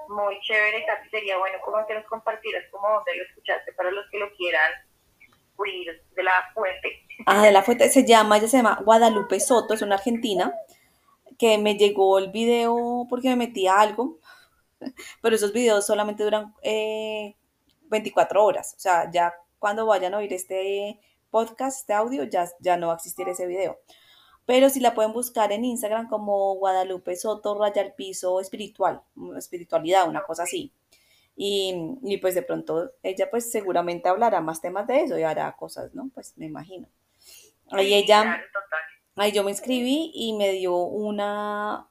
muy 0.08 0.40
chévere. 0.42 0.86
sería 1.12 1.38
bueno 1.38 1.58
como 1.64 1.86
que 1.86 1.96
nos 1.96 2.06
compartieras 2.06 2.64
como 2.72 2.88
donde 2.90 3.16
lo 3.16 3.24
escuchaste 3.24 3.74
para 3.74 3.92
los 3.92 4.06
que 4.12 4.20
lo 4.20 4.32
quieran 4.36 4.72
oír 5.58 6.02
de 6.16 6.24
la 6.24 6.52
fuente. 6.54 7.06
Ah, 7.26 7.44
de 7.44 7.52
la 7.52 7.64
fuente 7.64 7.90
se 7.90 8.06
llama, 8.06 8.38
ella 8.38 8.48
se 8.48 8.58
llama 8.58 8.80
Guadalupe 8.84 9.40
Soto, 9.40 9.74
es 9.74 9.82
una 9.82 9.96
argentina, 9.96 10.54
que 11.38 11.58
me 11.58 11.76
llegó 11.76 12.18
el 12.18 12.32
video 12.32 13.06
porque 13.10 13.30
me 13.30 13.36
metí 13.36 13.68
a 13.68 13.80
algo, 13.80 14.20
pero 15.22 15.36
esos 15.36 15.54
videos 15.54 15.86
solamente 15.86 16.24
duran 16.24 16.54
24 16.64 18.40
eh, 18.40 18.44
horas, 18.44 18.74
o 18.76 18.80
sea, 18.80 19.10
ya 19.12 19.34
cuando 19.58 19.86
vayan 19.86 20.14
a 20.14 20.18
oír 20.18 20.34
este 20.34 21.00
podcast, 21.30 21.82
este 21.82 21.94
audio, 21.94 22.24
ya, 22.24 22.50
ya 22.60 22.78
no 22.78 22.88
va 22.88 22.94
a 22.94 22.96
existir 22.96 23.28
ese 23.28 23.46
video 23.46 23.80
pero 24.50 24.68
si 24.72 24.80
la 24.80 24.96
pueden 24.96 25.14
buscar 25.14 25.52
en 25.52 25.64
Instagram 25.64 26.10
como 26.10 26.56
Guadalupe 26.56 27.16
Soto 27.16 27.54
Raya 27.54 27.94
Piso 27.96 28.42
Espiritual, 28.42 29.00
espiritualidad, 29.38 30.10
una 30.10 30.24
cosa 30.24 30.42
así. 30.42 30.74
Y, 31.36 32.18
pues 32.20 32.34
de 32.34 32.42
pronto 32.42 32.94
ella 33.04 33.30
pues 33.30 33.52
seguramente 33.52 34.10
hablará 34.10 34.42
más 34.42 34.60
temas 34.60 34.88
de 34.88 35.02
eso 35.02 35.20
y 35.20 35.22
hará 35.22 35.56
cosas, 35.56 35.94
¿no? 35.94 36.10
Pues 36.16 36.36
me 36.36 36.48
imagino. 36.48 36.88
Ahí 37.70 37.94
ella, 37.94 38.42
ahí 39.18 39.32
yo 39.34 39.44
me 39.44 39.52
inscribí 39.52 40.10
y 40.16 40.34
me 40.34 40.54
dio 40.54 40.78
una, 40.78 41.88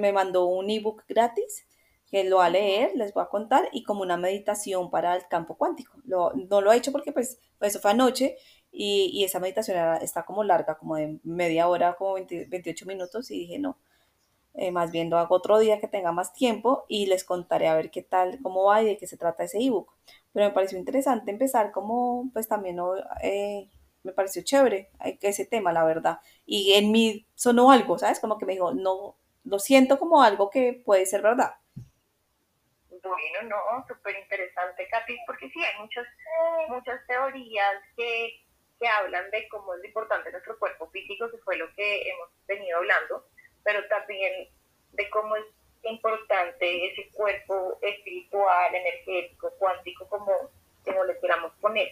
me 0.00 0.12
mandó 0.12 0.46
un 0.46 0.68
ebook 0.70 1.04
gratis 1.06 1.64
que 2.10 2.24
lo 2.24 2.38
va 2.38 2.46
a 2.46 2.50
leer, 2.50 2.92
les 2.94 3.12
voy 3.12 3.22
a 3.22 3.26
contar, 3.28 3.68
y 3.72 3.82
como 3.82 4.02
una 4.02 4.16
meditación 4.16 4.90
para 4.90 5.14
el 5.16 5.28
campo 5.28 5.56
cuántico. 5.56 5.98
Lo, 6.04 6.32
no 6.34 6.60
lo 6.60 6.72
he 6.72 6.76
hecho 6.76 6.92
porque 6.92 7.12
pues, 7.12 7.38
pues 7.58 7.72
eso 7.72 7.80
fue 7.80 7.90
anoche 7.90 8.36
y, 8.72 9.10
y 9.12 9.24
esa 9.24 9.40
meditación 9.40 9.76
está 10.02 10.24
como 10.24 10.44
larga, 10.44 10.76
como 10.78 10.96
de 10.96 11.18
media 11.24 11.68
hora, 11.68 11.94
como 11.96 12.14
28 12.14 12.86
minutos, 12.86 13.30
y 13.30 13.40
dije, 13.40 13.58
no, 13.58 13.78
eh, 14.54 14.72
más 14.72 14.90
bien 14.90 15.12
hago 15.14 15.36
otro 15.36 15.58
día 15.60 15.78
que 15.80 15.86
tenga 15.86 16.10
más 16.10 16.32
tiempo 16.32 16.84
y 16.88 17.06
les 17.06 17.22
contaré 17.24 17.68
a 17.68 17.76
ver 17.76 17.90
qué 17.92 18.02
tal, 18.02 18.40
cómo 18.42 18.64
va 18.64 18.82
y 18.82 18.86
de 18.86 18.96
qué 18.96 19.06
se 19.06 19.16
trata 19.16 19.44
ese 19.44 19.62
ebook. 19.62 19.92
Pero 20.32 20.46
me 20.46 20.52
pareció 20.52 20.78
interesante 20.78 21.30
empezar 21.30 21.70
como, 21.70 22.28
pues 22.32 22.48
también 22.48 22.78
eh, 23.22 23.68
me 24.02 24.12
pareció 24.12 24.42
chévere 24.42 24.90
ese 25.20 25.46
tema, 25.46 25.72
la 25.72 25.84
verdad. 25.84 26.18
Y 26.44 26.72
en 26.72 26.90
mí 26.90 27.26
sonó 27.36 27.70
algo, 27.70 27.98
¿sabes? 27.98 28.18
Como 28.20 28.36
que 28.38 28.46
me 28.46 28.54
dijo, 28.54 28.74
no, 28.74 29.16
lo 29.44 29.58
siento 29.60 29.98
como 29.98 30.22
algo 30.22 30.50
que 30.50 30.82
puede 30.84 31.06
ser 31.06 31.22
verdad. 31.22 31.52
Bueno, 33.08 33.48
no, 33.48 33.86
súper 33.88 34.16
interesante, 34.16 34.88
Katy, 34.88 35.18
porque 35.26 35.48
sí, 35.50 35.64
hay 35.64 35.78
muchas, 35.80 36.06
muchas 36.68 37.06
teorías 37.06 37.82
que 37.96 38.44
que 38.78 38.86
hablan 38.86 39.30
de 39.30 39.48
cómo 39.48 39.74
es 39.74 39.84
importante 39.84 40.30
nuestro 40.30 40.58
cuerpo 40.58 40.88
físico, 40.90 41.30
que 41.30 41.38
fue 41.38 41.56
lo 41.56 41.72
que 41.74 42.08
hemos 42.08 42.28
venido 42.46 42.78
hablando, 42.78 43.24
pero 43.64 43.86
también 43.88 44.48
de 44.92 45.10
cómo 45.10 45.36
es 45.36 45.44
importante 45.82 46.92
ese 46.92 47.10
cuerpo 47.10 47.78
espiritual, 47.82 48.74
energético, 48.74 49.52
cuántico, 49.58 50.08
como, 50.08 50.32
como 50.84 51.04
le 51.04 51.18
queramos 51.18 51.52
poner. 51.60 51.88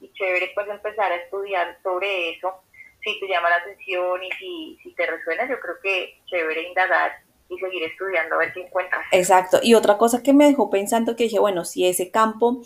Y 0.00 0.12
chévere 0.12 0.52
pues 0.54 0.68
empezar 0.68 1.10
a 1.10 1.16
estudiar 1.16 1.78
sobre 1.82 2.30
eso, 2.30 2.62
si 3.02 3.18
te 3.20 3.28
llama 3.28 3.50
la 3.50 3.56
atención 3.56 4.22
y 4.22 4.30
si, 4.32 4.78
si 4.82 4.94
te 4.94 5.06
resuena, 5.06 5.48
yo 5.48 5.58
creo 5.60 5.80
que 5.80 6.20
chévere 6.26 6.62
indagar 6.62 7.20
y 7.48 7.58
seguir 7.58 7.82
estudiando 7.84 8.34
a 8.34 8.38
ver 8.38 8.52
qué 8.52 8.62
encuentras. 8.62 9.04
Exacto. 9.12 9.58
Y 9.62 9.74
otra 9.74 9.98
cosa 9.98 10.22
que 10.22 10.32
me 10.32 10.46
dejó 10.46 10.70
pensando 10.70 11.16
que 11.16 11.24
dije, 11.24 11.38
bueno, 11.38 11.64
si 11.64 11.86
ese 11.86 12.10
campo 12.10 12.62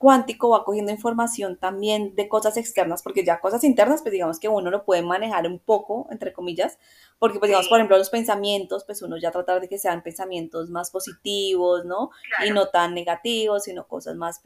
cuántico 0.00 0.48
va 0.48 0.64
cogiendo 0.64 0.92
información 0.92 1.58
también 1.58 2.14
de 2.14 2.26
cosas 2.26 2.56
externas, 2.56 3.02
porque 3.02 3.22
ya 3.22 3.38
cosas 3.38 3.64
internas, 3.64 4.00
pues 4.00 4.12
digamos 4.12 4.40
que 4.40 4.48
uno 4.48 4.70
lo 4.70 4.86
puede 4.86 5.02
manejar 5.02 5.46
un 5.46 5.58
poco, 5.58 6.08
entre 6.10 6.32
comillas, 6.32 6.78
porque 7.18 7.38
pues 7.38 7.50
digamos, 7.50 7.68
por 7.68 7.76
ejemplo, 7.76 7.98
los 7.98 8.08
pensamientos, 8.08 8.84
pues 8.84 9.02
uno 9.02 9.18
ya 9.18 9.30
tratar 9.30 9.60
de 9.60 9.68
que 9.68 9.76
sean 9.76 10.02
pensamientos 10.02 10.70
más 10.70 10.90
positivos, 10.90 11.84
¿no? 11.84 12.10
Y 12.46 12.50
no 12.50 12.68
tan 12.68 12.94
negativos, 12.94 13.64
sino 13.64 13.86
cosas 13.86 14.16
más, 14.16 14.40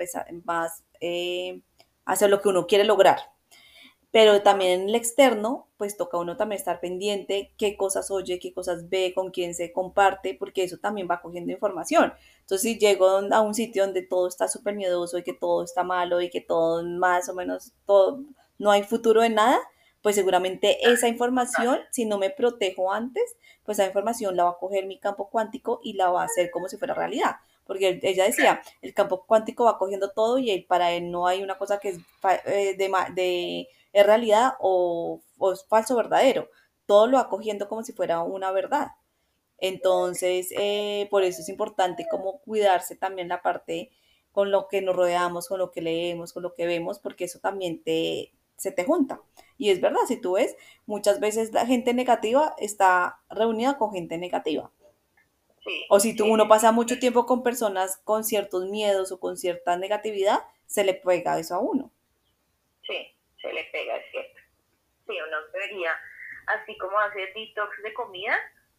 más 0.45 0.83
eh, 1.01 1.61
hacia 2.05 2.27
lo 2.27 2.41
que 2.41 2.49
uno 2.49 2.67
quiere 2.67 2.83
lograr 2.83 3.34
pero 4.15 4.43
también 4.43 4.83
en 4.83 4.89
el 4.91 4.95
externo, 4.95 5.67
pues 5.77 5.97
toca 5.97 6.19
uno 6.19 6.37
también 6.37 6.61
estar 6.61 6.79
pendiente 6.79 7.53
qué 7.59 7.77
cosas 7.77 8.13
oye, 8.13 8.39
qué 8.39 8.55
cosas 8.55 8.89
ve, 8.89 9.11
con 9.13 9.33
quién 9.33 9.57
se 9.57 9.73
comparte, 9.73 10.37
porque 10.39 10.63
eso 10.63 10.79
también 10.79 11.09
va 11.11 11.21
cogiendo 11.21 11.51
información. 11.51 12.13
Entonces, 12.43 12.61
si 12.61 12.79
llego 12.79 13.09
a 13.09 13.41
un 13.41 13.55
sitio 13.55 13.85
donde 13.85 14.03
todo 14.03 14.29
está 14.29 14.47
súper 14.47 14.77
miedoso 14.77 15.19
y 15.19 15.25
que 15.25 15.33
todo 15.33 15.65
está 15.65 15.83
malo 15.83 16.21
y 16.21 16.31
que 16.31 16.41
todo 16.41 16.85
más 16.85 17.29
o 17.29 17.35
menos, 17.35 17.73
todo, 17.87 18.21
no 18.57 18.71
hay 18.71 18.85
futuro 18.85 19.21
de 19.21 19.31
nada, 19.31 19.59
pues 20.01 20.15
seguramente 20.15 20.89
esa 20.89 21.09
información, 21.09 21.81
si 21.91 22.05
no 22.05 22.17
me 22.17 22.31
protejo 22.31 22.93
antes, 22.93 23.35
pues 23.65 23.81
esa 23.81 23.89
información 23.89 24.37
la 24.37 24.45
va 24.45 24.51
a 24.51 24.59
coger 24.61 24.87
mi 24.87 25.01
campo 25.01 25.29
cuántico 25.29 25.81
y 25.83 25.95
la 25.95 26.11
va 26.11 26.23
a 26.23 26.27
hacer 26.27 26.53
como 26.53 26.69
si 26.69 26.77
fuera 26.77 26.95
realidad. 26.95 27.39
Porque 27.67 27.99
ella 28.03 28.25
decía, 28.25 28.63
el 28.83 28.95
campo 28.95 29.25
cuántico 29.27 29.65
va 29.65 29.79
cogiendo 29.79 30.11
todo 30.11 30.39
y 30.39 30.61
para 30.63 30.93
él 30.93 31.11
no 31.11 31.27
hay 31.27 31.43
una 31.43 31.57
cosa 31.57 31.79
que 31.79 31.91
es 31.91 31.99
eh, 32.47 32.77
de, 32.77 33.69
de 33.95 34.03
realidad 34.03 34.55
o, 34.61 35.23
es 35.53 35.65
falso 35.67 35.97
verdadero. 35.97 36.49
Todo 36.87 37.07
lo 37.07 37.17
va 37.17 37.29
cogiendo 37.29 37.69
como 37.69 37.83
si 37.83 37.93
fuera 37.93 38.23
una 38.23 38.51
verdad. 38.51 38.89
Entonces, 39.59 40.49
eh, 40.59 41.09
por 41.11 41.23
eso 41.23 41.41
es 41.41 41.49
importante 41.49 42.07
como 42.11 42.41
cuidarse 42.41 42.97
también 42.97 43.29
la 43.29 43.41
parte 43.41 43.91
con 44.33 44.51
lo 44.51 44.69
que 44.69 44.83
nos 44.83 44.97
rodeamos, 44.97 45.49
con 45.49 45.59
lo 45.59 45.71
que 45.71 45.81
leemos, 45.81 46.33
con 46.33 46.43
lo 46.43 46.55
que 46.55 46.67
vemos, 46.67 46.99
porque 46.99 47.25
eso 47.25 47.39
también 47.39 47.83
te, 47.83 48.33
se 48.57 48.73
te 48.73 48.85
junta. 48.85 49.21
Y 49.57 49.71
es 49.71 49.81
verdad, 49.81 50.01
si 50.09 50.17
tú 50.21 50.33
ves, 50.33 50.57
muchas 50.87 51.21
veces 51.21 51.53
la 51.53 51.67
gente 51.67 51.95
negativa 51.95 52.55
está 52.59 53.21
reunida 53.31 53.79
con 53.79 53.93
gente 53.93 54.19
negativa. 54.19 54.73
O 55.89 56.01
si 56.01 56.15
tú, 56.15 56.27
uno 56.27 56.49
pasa 56.49 56.73
mucho 56.73 56.99
tiempo 56.99 57.27
con 57.27 57.43
personas 57.43 57.99
con 58.05 58.25
ciertos 58.25 58.69
miedos 58.69 59.13
o 59.13 59.21
con 59.21 59.37
cierta 59.37 59.77
negatividad, 59.77 60.41
se 60.67 60.85
le 60.85 60.95
pega 60.95 61.39
eso 61.39 61.55
a 61.55 61.59
uno. 61.59 61.91
Sí 62.87 63.15
se 63.45 63.53
le 63.53 63.65
pega, 63.65 63.97
es 63.97 64.11
cierto. 64.11 64.41
Sí, 65.07 65.19
uno 65.21 65.37
debería, 65.53 65.93
así 66.47 66.77
como 66.79 66.99
hacer 66.99 67.33
detox 67.35 67.83
de 67.83 67.93
comida, 67.93 68.35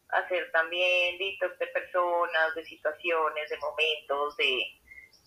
hacer 0.08 0.50
también 0.50 1.16
detox 1.18 1.58
de 1.58 1.68
personas, 1.68 2.54
de 2.56 2.64
situaciones, 2.64 3.48
de 3.48 3.58
momentos, 3.58 4.36
de, 4.36 4.64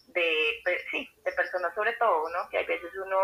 de, 0.08 0.80
sí, 0.92 1.10
de 1.24 1.32
personas 1.32 1.74
sobre 1.74 1.94
todo, 1.94 2.30
¿no? 2.30 2.50
Que 2.50 2.60
a 2.60 2.64
veces 2.64 2.92
uno 3.04 3.18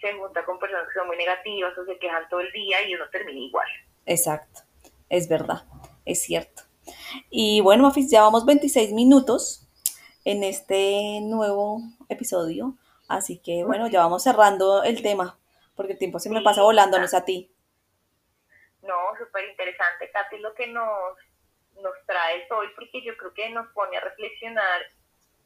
se 0.00 0.12
junta 0.14 0.44
con 0.44 0.58
personas 0.58 0.88
que 0.88 0.98
son 0.98 1.06
muy 1.06 1.16
negativas 1.16 1.78
o 1.78 1.84
se 1.84 1.98
quejan 1.98 2.28
todo 2.28 2.40
el 2.40 2.50
día 2.50 2.82
y 2.86 2.94
uno 2.96 3.08
termina 3.10 3.38
igual. 3.38 3.68
Exacto, 4.06 4.62
es 5.08 5.28
verdad, 5.28 5.62
es 6.04 6.22
cierto. 6.22 6.62
Y 7.30 7.60
bueno, 7.60 7.82
Mafis, 7.84 8.10
ya 8.10 8.22
vamos 8.22 8.44
26 8.44 8.92
minutos 8.92 9.66
en 10.24 10.42
este 10.42 11.20
nuevo 11.22 11.80
episodio, 12.08 12.76
así 13.08 13.38
que 13.38 13.64
bueno, 13.64 13.88
ya 13.88 14.00
vamos 14.00 14.22
cerrando 14.22 14.82
el 14.82 15.02
tema 15.02 15.38
porque 15.76 15.92
el 15.92 15.98
tiempo 15.98 16.18
se 16.18 16.30
me 16.30 16.42
pasa 16.42 16.62
volando, 16.62 16.98
no 16.98 17.04
es 17.04 17.14
a 17.14 17.24
ti. 17.24 17.50
No, 18.82 18.94
súper 19.18 19.48
interesante, 19.48 20.10
Katy, 20.10 20.38
lo 20.38 20.54
que 20.54 20.66
nos, 20.68 21.16
nos 21.80 21.94
trae 22.06 22.46
hoy, 22.50 22.68
porque 22.76 23.02
yo 23.02 23.16
creo 23.16 23.32
que 23.34 23.50
nos 23.50 23.66
pone 23.68 23.96
a 23.96 24.00
reflexionar 24.00 24.82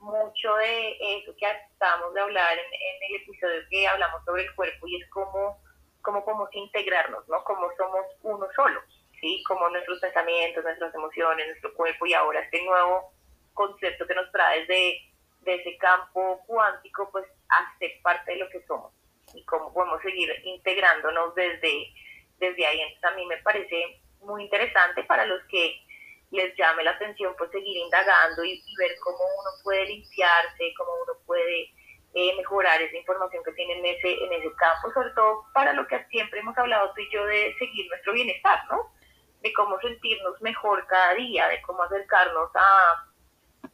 mucho 0.01 0.55
de 0.57 0.97
eso 1.19 1.35
que 1.37 1.47
acabamos 1.47 2.15
de 2.15 2.21
hablar 2.21 2.59
en, 2.59 3.15
el 3.15 3.23
episodio 3.23 3.63
que 3.71 3.87
hablamos 3.87 4.25
sobre 4.25 4.45
el 4.45 4.55
cuerpo 4.55 4.87
y 4.87 5.01
es 5.01 5.09
cómo, 5.11 5.61
cómo 6.03 6.25
podemos 6.25 6.49
integrarnos, 6.53 7.27
¿no? 7.29 7.43
Cómo 7.45 7.69
somos 7.77 8.07
uno 8.23 8.47
solo, 8.55 8.81
¿sí? 9.21 9.43
Como 9.47 9.69
nuestros 9.71 10.01
pensamientos, 10.01 10.65
nuestras 10.65 10.95
emociones, 10.95 11.47
nuestro 11.47 11.75
cuerpo 11.75 12.07
y 12.07 12.15
ahora 12.15 12.41
este 12.41 12.63
nuevo 12.65 13.13
concepto 13.55 14.07
que 14.07 14.15
nos 14.15 14.31
trae 14.33 14.67
de, 14.67 15.01
de 15.41 15.55
ese 15.55 15.77
campo 15.79 16.41
cuántico, 16.47 17.11
pues 17.11 17.25
hace 17.49 17.99
parte 18.03 18.33
de 18.33 18.39
lo 18.39 18.49
que 18.51 18.63
somos 18.67 18.93
y 19.35 19.45
cómo 19.45 19.73
podemos 19.73 20.01
seguir 20.03 20.31
integrándonos 20.45 21.35
desde, 21.35 21.93
desde 22.39 22.67
ahí. 22.67 22.81
Entonces 22.81 23.05
a 23.05 23.15
mí 23.15 23.27
me 23.27 23.39
parece 23.39 24.01
muy 24.21 24.45
interesante 24.45 25.05
para 25.05 25.27
los 25.27 25.43
que 25.49 25.81
les 26.31 26.55
llame 26.57 26.85
la 26.85 26.91
atención 26.93 27.35
pues 27.39 27.51
seguir 27.51 27.77
indagando 27.77 28.45
y, 28.45 28.63
ver 28.79 28.93
cómo 29.03 29.19
uno 29.19 29.51
puede 29.65 29.87
limpiarse, 29.87 30.75
cómo 30.77 30.91
uno 31.03 31.13
puede 31.27 31.71
eh, 32.15 32.37
mejorar 32.37 32.81
esa 32.83 32.97
información 32.97 33.43
que 33.45 33.53
tiene 33.53 33.79
en 33.79 33.87
ese, 33.87 34.25
en 34.25 34.33
ese 34.33 34.53
campo, 34.57 34.93
sobre 34.93 35.11
todo 35.11 35.45
para 35.55 35.73
lo 35.73 35.87
que 35.87 36.05
siempre 36.11 36.41
hemos 36.41 36.57
hablado 36.57 36.93
tú 36.95 37.01
y 37.01 37.11
yo 37.13 37.25
de 37.27 37.55
seguir 37.59 37.89
nuestro 37.89 38.13
bienestar, 38.13 38.63
¿no? 38.71 38.93
De 39.43 39.53
cómo 39.53 39.79
sentirnos 39.81 40.41
mejor 40.43 40.87
cada 40.87 41.15
día, 41.15 41.49
de 41.49 41.63
cómo 41.63 41.83
acercarnos 41.83 42.51
a, 42.55 43.09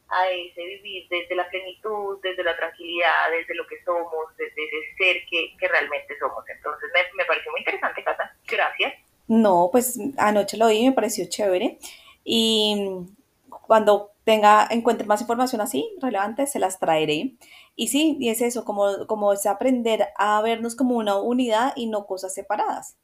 a 0.09 0.29
ese 0.29 0.63
vivir 0.63 1.07
desde 1.09 1.35
la 1.35 1.49
plenitud, 1.49 2.19
desde 2.21 2.43
la 2.43 2.55
tranquilidad, 2.55 3.31
desde 3.31 3.55
lo 3.55 3.65
que 3.67 3.83
somos, 3.83 4.35
desde 4.37 4.63
ese 4.65 4.95
ser 4.97 5.25
que, 5.29 5.55
que 5.57 5.67
realmente 5.67 6.17
somos. 6.19 6.43
Entonces 6.47 6.89
me, 6.93 7.17
me 7.17 7.25
pareció 7.25 7.51
muy 7.51 7.61
interesante, 7.61 8.03
Cata. 8.03 8.35
Gracias. 8.47 8.93
No, 9.27 9.69
pues 9.71 9.99
anoche 10.17 10.57
lo 10.57 10.67
vi 10.67 10.77
y 10.77 10.89
me 10.89 10.95
pareció 10.95 11.25
chévere. 11.27 11.79
Y 12.23 13.07
cuando 13.49 14.11
tenga, 14.23 14.67
encuentre 14.69 15.07
más 15.07 15.21
información 15.21 15.61
así, 15.61 15.95
relevante, 16.01 16.47
se 16.47 16.59
las 16.59 16.79
traeré. 16.79 17.35
Y 17.75 17.87
sí, 17.87 18.17
y 18.19 18.29
es 18.29 18.41
eso, 18.41 18.65
como, 18.65 19.07
como 19.07 19.33
es 19.33 19.45
aprender 19.45 20.07
a 20.17 20.41
vernos 20.41 20.75
como 20.75 20.95
una 20.95 21.17
unidad 21.17 21.73
y 21.75 21.87
no 21.87 22.05
cosas 22.05 22.33
separadas. 22.33 22.97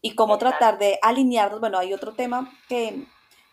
Y 0.00 0.14
cómo 0.14 0.38
tratar 0.38 0.78
de 0.78 0.98
alinearnos. 1.02 1.60
Bueno, 1.60 1.78
hay 1.78 1.92
otro 1.92 2.14
tema 2.14 2.52
que 2.68 3.06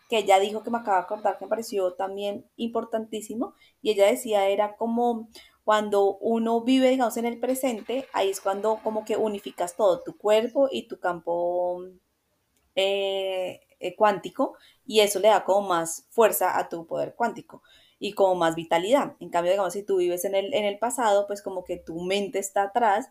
que 0.08 0.18
ella 0.18 0.38
dijo 0.38 0.62
que 0.62 0.70
me 0.70 0.78
acaba 0.78 1.02
de 1.02 1.06
contar 1.06 1.38
que 1.38 1.44
me 1.44 1.48
pareció 1.48 1.94
también 1.94 2.48
importantísimo 2.56 3.54
y 3.82 3.90
ella 3.90 4.06
decía 4.06 4.48
era 4.48 4.76
como 4.76 5.28
cuando 5.64 6.16
uno 6.18 6.62
vive 6.62 6.90
digamos 6.90 7.16
en 7.16 7.26
el 7.26 7.40
presente 7.40 8.06
ahí 8.12 8.30
es 8.30 8.40
cuando 8.40 8.78
como 8.82 9.04
que 9.04 9.16
unificas 9.16 9.76
todo 9.76 10.02
tu 10.02 10.16
cuerpo 10.16 10.68
y 10.70 10.86
tu 10.86 11.00
campo 11.00 11.82
eh, 12.74 13.60
eh, 13.80 13.96
cuántico 13.96 14.56
y 14.86 15.00
eso 15.00 15.18
le 15.18 15.28
da 15.28 15.44
como 15.44 15.68
más 15.68 16.06
fuerza 16.10 16.58
a 16.58 16.68
tu 16.68 16.86
poder 16.86 17.14
cuántico 17.14 17.62
y 17.98 18.12
como 18.12 18.34
más 18.34 18.54
vitalidad. 18.54 19.16
En 19.20 19.30
cambio, 19.30 19.52
digamos, 19.52 19.72
si 19.72 19.82
tú 19.82 19.96
vives 19.96 20.26
en 20.26 20.34
el, 20.34 20.52
en 20.52 20.66
el 20.66 20.78
pasado, 20.78 21.26
pues 21.26 21.40
como 21.40 21.64
que 21.64 21.78
tu 21.78 21.98
mente 22.02 22.38
está 22.38 22.64
atrás 22.64 23.08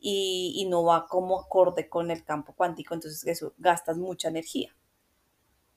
y, 0.00 0.54
y 0.56 0.68
no 0.68 0.84
va 0.84 1.06
como 1.06 1.40
acorde 1.40 1.88
con 1.88 2.10
el 2.10 2.24
campo 2.24 2.54
cuántico, 2.54 2.94
entonces 2.94 3.26
eso 3.26 3.54
gastas 3.58 3.98
mucha 3.98 4.28
energía. 4.28 4.74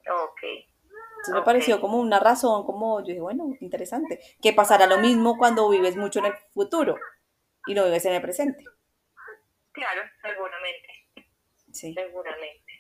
Ok. 0.10 0.42
Entonces 0.44 1.36
me 1.36 1.42
pareció 1.44 1.80
como 1.80 2.00
una 2.00 2.20
razón, 2.20 2.66
como 2.66 3.00
yo 3.02 3.08
dije, 3.08 3.22
bueno, 3.22 3.56
interesante, 3.60 4.20
que 4.42 4.54
pasará 4.54 4.88
lo 4.88 4.98
mismo 4.98 5.38
cuando 5.38 5.70
vives 5.70 5.96
mucho 5.96 6.18
en 6.20 6.26
el 6.26 6.34
futuro 6.52 6.96
y 7.68 7.76
no 7.76 7.86
vives 7.86 8.06
en 8.06 8.14
el 8.14 8.22
presente. 8.24 8.64
Claro, 9.72 10.02
seguramente. 10.22 10.88
Sí. 11.72 11.94
Seguramente. 11.94 12.74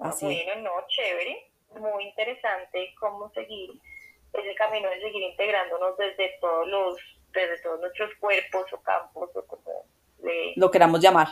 Así 0.00 0.24
bueno, 0.24 0.62
no, 0.62 0.86
chévere, 0.88 1.52
muy 1.78 2.04
interesante 2.04 2.94
cómo 2.98 3.30
seguir 3.34 3.70
ese 4.32 4.54
camino 4.54 4.88
de 4.88 5.00
seguir 5.00 5.22
integrándonos 5.22 5.96
desde 5.98 6.38
todos 6.40 6.66
los, 6.66 6.96
desde 7.32 7.62
todos 7.62 7.80
nuestros 7.80 8.14
cuerpos 8.18 8.72
o 8.72 8.80
campos 8.80 9.30
o 9.34 9.46
como 9.46 9.86
lo 10.56 10.70
queramos 10.70 11.00
llamar. 11.00 11.28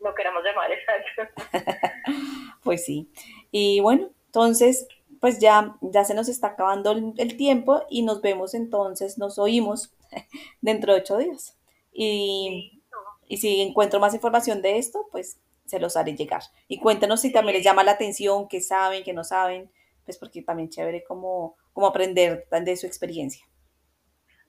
Lo 0.00 0.14
queramos 0.14 0.42
llamar, 0.44 0.70
exacto. 0.72 1.42
pues 2.62 2.84
sí. 2.84 3.10
Y 3.50 3.80
bueno, 3.80 4.10
entonces, 4.26 4.86
pues 5.20 5.38
ya, 5.38 5.76
ya 5.80 6.04
se 6.04 6.14
nos 6.14 6.28
está 6.28 6.48
acabando 6.48 6.92
el, 6.92 7.36
tiempo 7.36 7.82
y 7.90 8.02
nos 8.02 8.20
vemos 8.20 8.54
entonces, 8.54 9.18
nos 9.18 9.38
oímos 9.38 9.92
dentro 10.60 10.92
de 10.92 11.00
ocho 11.00 11.16
días. 11.16 11.58
Y, 11.92 12.82
y 13.26 13.38
si 13.38 13.60
encuentro 13.60 13.98
más 13.98 14.14
información 14.14 14.62
de 14.62 14.78
esto, 14.78 15.08
pues 15.10 15.40
se 15.64 15.80
los 15.80 15.96
haré 15.96 16.14
llegar. 16.14 16.42
Y 16.68 16.78
cuéntenos 16.78 17.20
si 17.20 17.32
también 17.32 17.56
les 17.56 17.64
llama 17.64 17.84
la 17.84 17.92
atención, 17.92 18.48
qué 18.48 18.60
saben, 18.60 19.04
qué 19.04 19.12
no 19.12 19.24
saben, 19.24 19.70
pues 20.04 20.16
porque 20.16 20.42
también 20.42 20.70
chévere 20.70 21.04
como, 21.04 21.56
como 21.72 21.86
aprender 21.86 22.46
de 22.50 22.76
su 22.76 22.86
experiencia. 22.86 23.44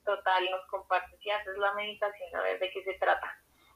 Total, 0.05 0.49
nos 0.49 0.65
compartes 0.67 1.19
y 1.23 1.29
haces 1.29 1.57
la 1.57 1.73
meditación 1.73 2.35
a 2.35 2.41
ver 2.41 2.59
de 2.59 2.71
qué 2.71 2.83
se 2.83 2.93
trata. 2.93 3.27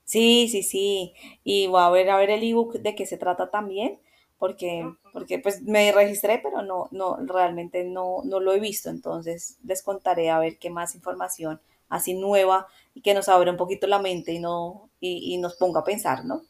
Sí, 0.06 0.48
sí, 0.50 0.64
sí. 0.64 1.14
Y 1.44 1.68
voy 1.68 1.82
a 1.82 1.90
ver, 1.90 2.10
a 2.10 2.18
ver 2.18 2.30
el 2.30 2.44
ebook 2.44 2.74
de 2.74 2.96
qué 2.96 3.06
se 3.06 3.18
trata 3.18 3.50
también 3.50 4.00
porque, 4.44 4.94
porque 5.14 5.40
pues 5.40 5.62
me 5.62 5.94
registré, 5.94 6.38
pero 6.44 6.64
no, 6.64 6.90
no, 6.92 7.16
realmente 7.26 7.86
no, 7.86 8.24
no 8.26 8.42
lo 8.42 8.52
he 8.52 8.60
visto, 8.60 8.90
entonces 8.90 9.58
les 9.64 9.82
contaré 9.82 10.30
a 10.30 10.38
ver 10.38 10.58
qué 10.58 10.70
más 10.70 10.96
información 10.96 11.62
así 11.88 12.14
nueva 12.14 12.68
y 12.94 13.02
que 13.02 13.14
nos 13.14 13.30
abra 13.30 13.52
un 13.52 13.56
poquito 13.56 13.88
la 13.88 14.00
mente 14.00 14.34
y, 14.34 14.40
no, 14.40 14.90
y, 15.00 15.38
nos 15.38 15.56
ponga 15.56 15.80
a 15.80 15.86
pensar, 15.86 16.26
¿no? 16.26 16.42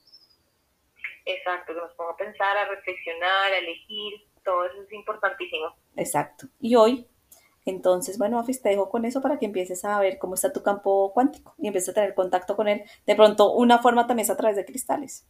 Exacto, 1.23 1.75
que 1.75 1.81
nos 1.81 1.93
ponga 1.93 2.13
a 2.13 2.17
pensar, 2.17 2.57
a 2.57 2.65
reflexionar, 2.65 3.51
a 3.51 3.57
elegir 3.59 4.13
todo 4.43 4.65
eso 4.65 4.81
es 4.81 4.91
importantísimo. 4.91 5.75
Exacto. 5.95 6.47
Y 6.59 6.73
hoy, 6.73 7.07
entonces, 7.65 8.17
bueno, 8.17 8.39
Afis, 8.39 8.61
te 8.61 8.69
dejo 8.69 8.89
con 8.89 9.05
eso 9.05 9.21
para 9.21 9.39
que 9.39 9.45
empieces 9.45 9.85
a 9.85 9.99
ver 9.99 10.17
cómo 10.17 10.35
está 10.35 10.51
tu 10.53 10.63
campo 10.63 11.11
cuántico 11.13 11.55
y 11.57 11.67
empieces 11.67 11.89
a 11.89 11.93
tener 11.93 12.13
contacto 12.13 12.55
con 12.55 12.67
él. 12.67 12.83
De 13.05 13.15
pronto, 13.15 13.51
una 13.53 13.79
forma 13.79 14.07
también 14.07 14.25
es 14.25 14.29
a 14.29 14.37
través 14.37 14.55
de 14.55 14.65
cristales. 14.65 15.25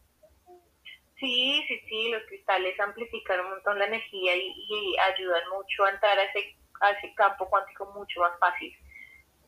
Sí, 1.18 1.62
sí, 1.68 1.80
sí, 1.88 2.08
los 2.10 2.22
cristales 2.24 2.78
amplifican 2.80 3.40
un 3.40 3.50
montón 3.50 3.78
la 3.78 3.86
energía 3.86 4.36
y, 4.36 4.54
y 4.68 4.96
ayudan 4.98 5.48
mucho 5.56 5.84
a 5.84 5.90
entrar 5.90 6.18
a 6.18 6.24
ese, 6.24 6.56
a 6.80 6.90
ese 6.90 7.14
campo 7.14 7.48
cuántico 7.48 7.86
mucho 7.94 8.20
más 8.20 8.38
fácil 8.38 8.74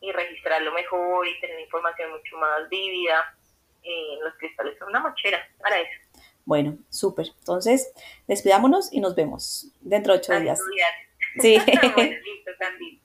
y 0.01 0.13
registrarlo 0.13 0.73
mejor 0.73 1.27
y 1.27 1.41
tener 1.41 1.61
información 1.61 2.11
mucho 2.13 2.37
más 2.39 2.69
vívida. 2.69 3.37
Eh, 3.83 4.19
los 4.23 4.35
cristales 4.35 4.79
son 4.79 4.89
una 4.89 5.01
mochera 5.01 5.39
para 5.61 5.81
eso. 5.81 6.01
Bueno, 6.45 6.79
súper. 6.89 7.27
Entonces, 7.41 7.93
despidámonos 8.29 8.93
y 8.93 9.01
nos 9.01 9.15
vemos 9.17 9.73
dentro 9.81 10.13
de 10.13 10.21
ocho 10.21 10.33
A 10.33 10.41
días. 10.41 10.61
estudiar. 10.61 10.93
Sí. 11.43 11.59
bueno, 11.59 11.97
listo, 11.97 12.51
también. 12.59 13.01